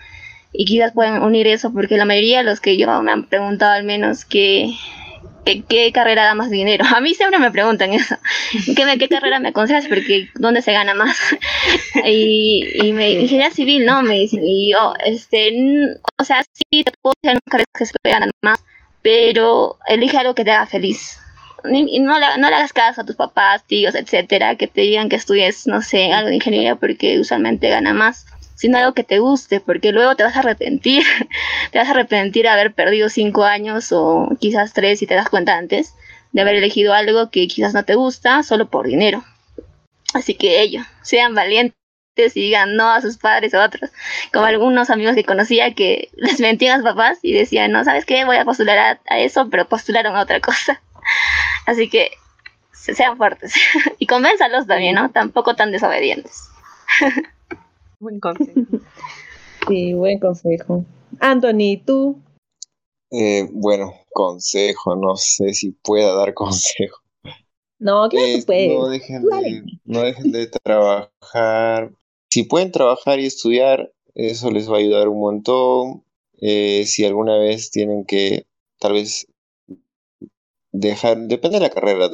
[0.53, 3.73] y quizás puedan unir eso porque la mayoría de los que yo me han preguntado
[3.73, 4.73] al menos que
[5.45, 6.85] ¿qué, carrera da más dinero?
[6.95, 8.17] A mí siempre me preguntan eso.
[8.77, 9.87] ¿Qué, qué carrera me aconsejas?
[9.87, 11.17] Porque ¿dónde se gana más?
[12.05, 14.03] y, y me ingeniería civil, ¿no?
[14.03, 15.53] Me dicen, y yo, este,
[16.19, 18.65] o sea, sí te puedo decir carreras que se ganan más,
[19.03, 21.19] pero elige algo que te haga feliz.
[21.71, 25.09] Y no le, no le hagas caso a tus papás, tíos, etcétera, que te digan
[25.09, 29.19] que estudies, no sé, algo de ingeniería porque usualmente gana más sino algo que te
[29.19, 31.03] guste, porque luego te vas a arrepentir,
[31.71, 35.29] te vas a arrepentir de haber perdido cinco años o quizás tres si te das
[35.29, 35.95] cuenta antes
[36.33, 39.25] de haber elegido algo que quizás no te gusta solo por dinero.
[40.15, 41.75] Así que ellos, sean valientes
[42.17, 43.91] y digan no a sus padres o a otros,
[44.33, 48.05] como algunos amigos que conocía que les mentían a sus papás y decían, no, ¿sabes
[48.05, 48.25] qué?
[48.25, 50.81] Voy a postular a, eso, pero postularon a otra cosa.
[51.67, 52.11] Así que
[52.73, 53.55] sean fuertes
[53.99, 55.11] y convénzalos también, ¿no?
[55.11, 56.51] Tampoco tan desobedientes.
[57.99, 58.61] Buen consejo.
[59.67, 60.85] Sí, buen consejo.
[61.21, 62.21] Anthony, ¿tú?
[63.11, 66.99] Eh, bueno, consejo, no sé si pueda dar consejo.
[67.79, 68.79] No, claro que puedes.
[68.79, 71.93] No dejen, de, no dejen de trabajar.
[72.29, 76.05] Si pueden trabajar y estudiar, eso les va a ayudar un montón.
[76.41, 78.47] Eh, si alguna vez tienen que,
[78.79, 79.27] tal vez,
[80.73, 82.11] dejar, depende de la carrera,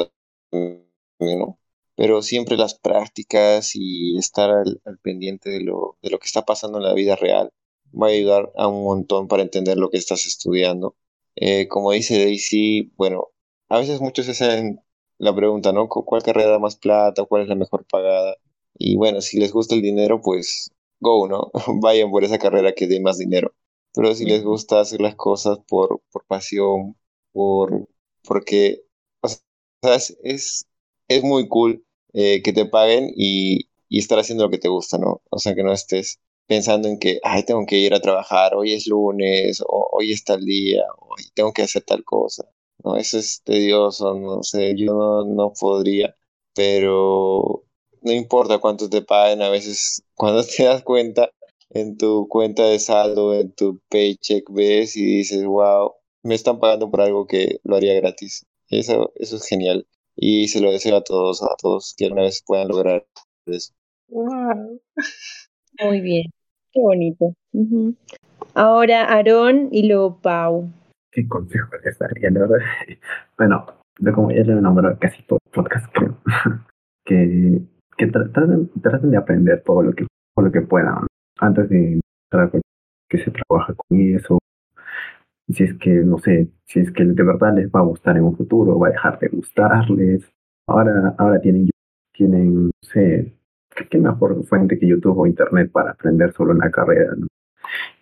[0.53, 1.60] ¿no?
[2.01, 6.79] Pero siempre las prácticas y estar al, pendiente de lo, de lo que está pasando
[6.79, 7.53] en la vida real
[7.93, 10.97] va a ayudar a un montón para entender lo que estás estudiando.
[11.37, 13.29] Eh, como dice Daisy, bueno,
[13.69, 14.81] a veces muchos se hacen
[15.19, 15.91] la pregunta, ¿no?
[15.91, 17.27] ¿Cuál carrera da más plata?
[17.27, 18.35] ¿Cuál es la mejor pagada?
[18.79, 20.71] Y bueno, si les gusta el dinero, pues
[21.01, 21.51] go, ¿no?
[21.83, 23.53] Vayan por esa carrera que dé más dinero.
[23.93, 26.97] Pero si les gusta hacer las cosas por, por pasión,
[27.33, 27.87] por,
[28.27, 28.85] porque,
[29.21, 30.67] o sea, es,
[31.09, 34.99] es, muy cool eh, que te paguen y, y estar haciendo lo que te gusta,
[34.99, 35.23] ¿no?
[35.31, 38.73] O sea, que no estés pensando en que, ay, tengo que ir a trabajar, hoy
[38.75, 42.45] es lunes, o hoy está el día, hoy tengo que hacer tal cosa.
[42.85, 46.15] No, eso es tedioso, no sé, yo no, no podría,
[46.55, 47.65] pero
[48.03, 51.31] no importa cuánto te paguen, a veces cuando te das cuenta
[51.71, 55.93] en tu cuenta de saldo, en tu paycheck, ves y dices, wow,
[56.23, 58.47] me están pagando por algo que lo haría gratis.
[58.69, 59.87] Eso, eso es genial.
[60.23, 63.07] Y se lo deseo a todos, a todos que una vez puedan lograr
[63.47, 63.73] eso.
[64.09, 66.25] Muy bien,
[66.73, 67.35] qué bonito.
[68.55, 70.71] Ahora Aarón y luego Pau
[71.11, 72.59] qué consejo les daría, la verdad.
[73.37, 73.67] Bueno,
[74.15, 76.17] como ya le nombrado casi todo el podcast, creo,
[77.05, 77.61] que,
[77.97, 81.07] que traten, traten, de aprender todo lo que, todo lo que puedan
[81.41, 82.01] antes de
[82.33, 82.51] entrar
[83.09, 84.39] que se trabaja con eso.
[85.53, 88.25] Si es que, no sé, si es que de verdad les va a gustar en
[88.25, 90.31] un futuro, va a dejar de gustarles.
[90.67, 91.69] Ahora, ahora tienen,
[92.13, 93.35] tienen, no sé,
[93.91, 97.27] qué mejor fuente que YouTube o Internet para aprender solo una carrera, ¿no?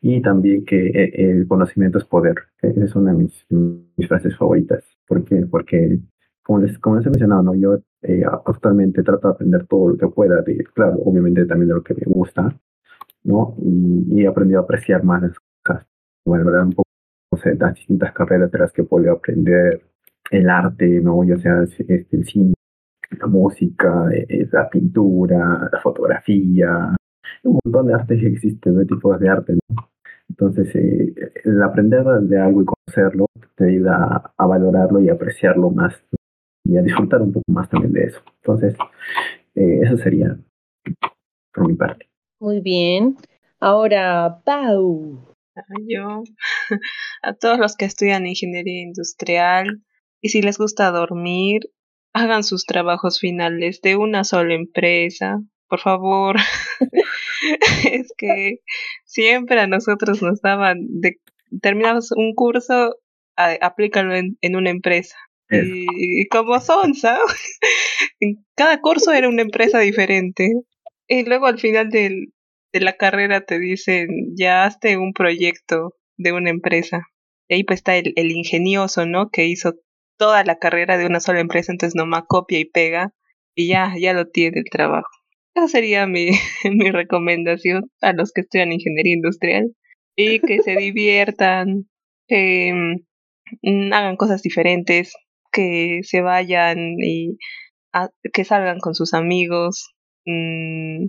[0.01, 2.37] y también que eh, el conocimiento es poder.
[2.63, 4.85] Es una de mis, mis frases favoritas.
[5.07, 6.01] ¿Por Porque,
[6.43, 7.55] como les, como les he mencionado, ¿no?
[7.55, 11.75] yo eh, actualmente trato de aprender todo lo que pueda, de, claro, obviamente también de
[11.75, 12.55] lo que me gusta,
[13.25, 13.57] ¿no?
[13.61, 15.33] Y, he aprendido a apreciar más las
[15.65, 15.87] cosas.
[16.25, 16.65] Bueno, ¿verdad?
[16.67, 16.88] Un poco,
[17.31, 19.83] no sé, las distintas carreras de las que puedo aprender,
[20.31, 21.25] el arte, ¿no?
[21.25, 22.55] Ya sea este, el cine,
[23.19, 26.97] la música, eh, la pintura, la fotografía,
[27.45, 29.89] un montón de artes que existen, de tipos de arte, ¿no?
[30.29, 31.15] Entonces, eh,
[31.45, 33.27] el aprender de algo y conocerlo
[33.57, 35.95] te ayuda a, valorarlo y apreciarlo más
[36.65, 38.21] y a disfrutar un poco más también de eso.
[38.43, 38.77] Entonces,
[39.55, 40.39] eh, eso sería
[41.53, 42.07] por mi parte.
[42.41, 43.17] Muy bien.
[43.59, 45.19] Ahora, Pau.
[45.89, 46.23] Yo,
[47.23, 49.83] a todos los que estudian ingeniería industrial
[50.21, 51.63] y si les gusta dormir,
[52.13, 56.37] hagan sus trabajos finales de una sola empresa, por favor.
[57.93, 58.61] es que
[59.05, 61.21] siempre a nosotros nos daban, de,
[61.63, 62.97] terminamos un curso,
[63.37, 65.17] aplícalo en, en, una empresa.
[65.51, 66.93] Y, como son,
[68.55, 70.53] cada curso era una empresa diferente.
[71.07, 72.35] Y luego al final del,
[72.73, 77.07] de la carrera te dicen, ya hazte un proyecto de una empresa.
[77.49, 79.31] Y ahí pues está el, el ingenioso, ¿no?
[79.31, 79.75] Que hizo
[80.19, 83.15] toda la carrera de una sola empresa, entonces nomás copia y pega
[83.55, 85.09] y ya, ya lo tiene el trabajo.
[85.55, 86.31] Esa sería mi,
[86.65, 89.75] mi recomendación a los que estudian ingeniería industrial.
[90.17, 91.89] Y que se diviertan,
[92.27, 92.99] que
[93.63, 95.15] mm, hagan cosas diferentes,
[95.53, 97.39] que se vayan y
[98.33, 99.95] que salgan con sus amigos,
[100.25, 101.07] mm,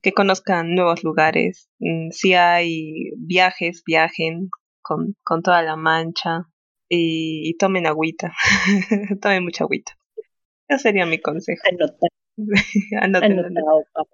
[0.00, 1.68] que conozcan nuevos lugares.
[1.78, 4.50] Mm, si hay viajes, viajen
[4.82, 6.48] con, con toda la mancha
[6.88, 8.32] y, tomen agüita,
[9.22, 9.96] tomen mucha agüita.
[10.68, 11.62] Ese sería mi consejo.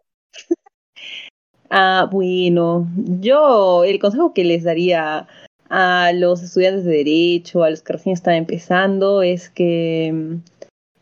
[1.70, 2.88] ah, bueno,
[3.20, 5.28] yo el consejo que les daría
[5.70, 10.36] a los estudiantes de derecho, a los que recién están empezando, es que mm,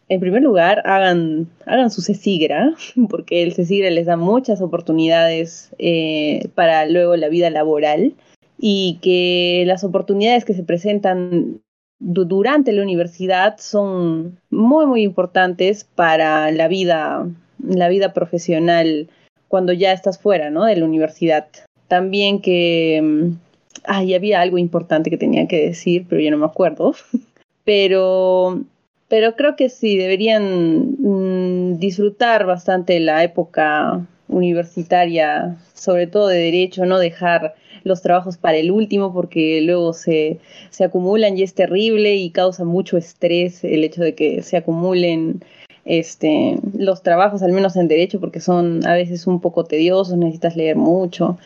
[0.09, 2.75] en primer lugar hagan, hagan su CESIGRA,
[3.09, 8.15] porque el CESIGRA les da muchas oportunidades eh, para luego la vida laboral
[8.59, 11.61] y que las oportunidades que se presentan
[11.99, 17.27] durante la universidad son muy muy importantes para la vida
[17.59, 19.09] la vida profesional
[19.49, 20.65] cuando ya estás fuera ¿no?
[20.65, 21.49] de la universidad
[21.89, 23.39] también que mm,
[23.85, 26.95] ay había algo importante que tenía que decir pero yo no me acuerdo
[27.65, 28.61] pero
[29.09, 36.85] pero creo que sí, deberían mm, disfrutar bastante la época universitaria, sobre todo de derecho,
[36.87, 37.55] no dejar
[37.85, 40.41] los trabajos para el último porque luego se,
[40.71, 45.45] se acumulan y es terrible y causa mucho estrés el hecho de que se acumulen
[45.85, 50.57] este, los trabajos, al menos en derecho, porque son a veces un poco tediosos, necesitas
[50.57, 51.39] leer mucho.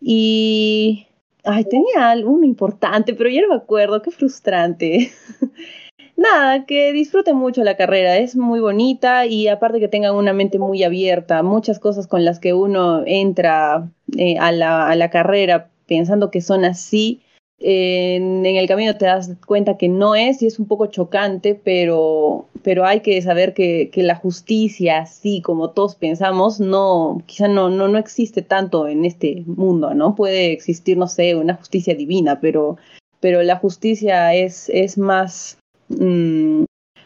[0.00, 1.06] Y,
[1.44, 5.10] ay, tenía algo importante, pero ya no me acuerdo, qué frustrante.
[6.16, 10.58] nada, que disfruten mucho la carrera, es muy bonita y aparte que tengan una mente
[10.58, 15.70] muy abierta, muchas cosas con las que uno entra eh, a, la, a, la, carrera
[15.86, 17.22] pensando que son así,
[17.62, 22.46] en, el camino te das cuenta que no es y es un poco chocante, pero,
[22.62, 27.70] pero hay que saber que, que la justicia, así como todos pensamos, no, quizá no,
[27.70, 30.14] no, no existe tanto en este mundo, ¿no?
[30.14, 32.76] Puede existir, no sé, una justicia divina, pero,
[33.20, 35.58] pero la justicia es, es más
[35.98, 36.64] mmm,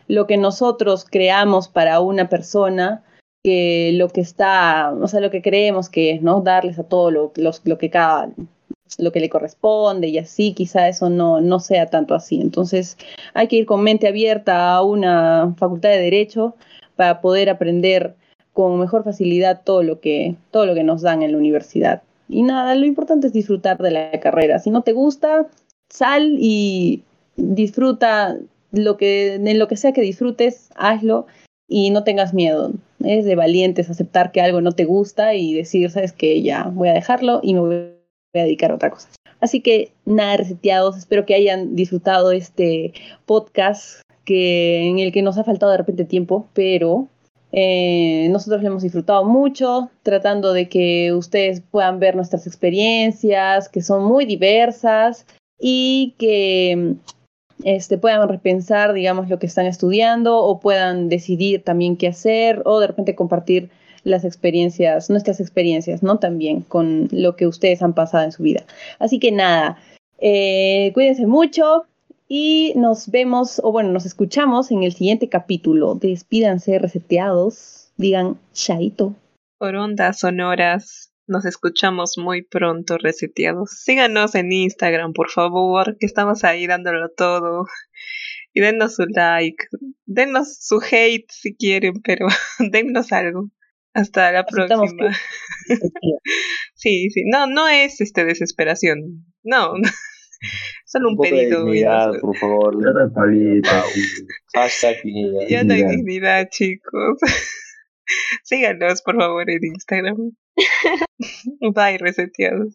[0.08, 3.02] lo que nosotros creamos para una persona
[3.44, 6.40] que lo que está, o sea, lo que creemos que es, ¿no?
[6.40, 8.30] Darles a todo lo, lo, lo que cada
[8.98, 12.40] lo que le corresponde y así, quizá eso no, no sea tanto así.
[12.40, 12.96] Entonces
[13.34, 16.54] hay que ir con mente abierta a una facultad de derecho
[16.94, 18.14] para poder aprender
[18.52, 22.02] con mejor facilidad todo lo que, todo lo que nos dan en la universidad.
[22.28, 24.58] Y nada, lo importante es disfrutar de la carrera.
[24.58, 25.46] Si no te gusta,
[25.90, 27.02] sal y
[27.36, 28.38] disfruta
[28.78, 31.26] lo que, en lo que sea que disfrutes, hazlo
[31.68, 32.72] y no tengas miedo.
[33.04, 36.88] Es de valientes aceptar que algo no te gusta y decir, sabes que ya voy
[36.88, 37.74] a dejarlo y me voy
[38.34, 39.08] a dedicar a otra cosa.
[39.40, 42.94] Así que nada, reseteados, espero que hayan disfrutado este
[43.26, 47.08] podcast que, en el que nos ha faltado de repente tiempo, pero
[47.52, 53.82] eh, nosotros lo hemos disfrutado mucho, tratando de que ustedes puedan ver nuestras experiencias, que
[53.82, 55.26] son muy diversas
[55.58, 56.96] y que
[57.64, 62.80] este, puedan repensar, digamos, lo que están estudiando o puedan decidir también qué hacer o
[62.80, 63.70] de repente compartir
[64.04, 66.18] las experiencias, nuestras experiencias, ¿no?
[66.18, 68.64] También con lo que ustedes han pasado en su vida.
[68.98, 69.78] Así que nada,
[70.18, 71.86] eh, cuídense mucho
[72.28, 75.94] y nos vemos, o bueno, nos escuchamos en el siguiente capítulo.
[75.94, 79.14] Despídanse reseteados, digan chaito.
[79.58, 81.05] Por ondas sonoras.
[81.28, 83.70] Nos escuchamos muy pronto, reseteados.
[83.70, 87.66] Síganos en Instagram, por favor, que estamos ahí dándolo todo.
[88.52, 89.66] Y denos su like.
[90.04, 92.26] Denos su hate si quieren, pero
[92.70, 93.50] denos algo.
[93.92, 95.10] Hasta la próxima.
[96.74, 97.22] sí, sí.
[97.26, 99.24] No, no es este desesperación.
[99.42, 99.72] No.
[100.84, 101.64] Solo un, un pedido.
[101.64, 102.76] Dignidad, por favor.
[105.48, 107.18] Ya no hay dignidad, chicos.
[108.44, 110.32] Síganos, por favor, en Instagram.
[111.74, 112.74] Bye, reseteados.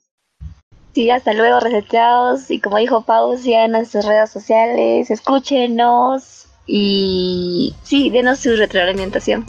[0.94, 2.52] Sí, hasta luego, reseteados.
[2.52, 9.46] Y como dijo Pau, sigan en sus redes sociales, escúchenos y sí, denos su retroalimentación.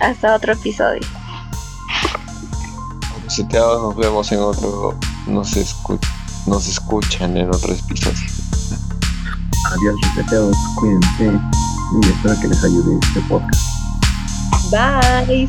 [0.00, 1.02] Hasta otro episodio.
[3.24, 4.98] Reseteados, nos vemos en otro.
[5.26, 5.98] Nos, escu
[6.46, 8.18] nos escuchan en otro episodio.
[9.72, 11.40] Adiós, reseteados, cuídense
[11.92, 13.75] y espero que les ayude este podcast.
[14.70, 15.48] Bye.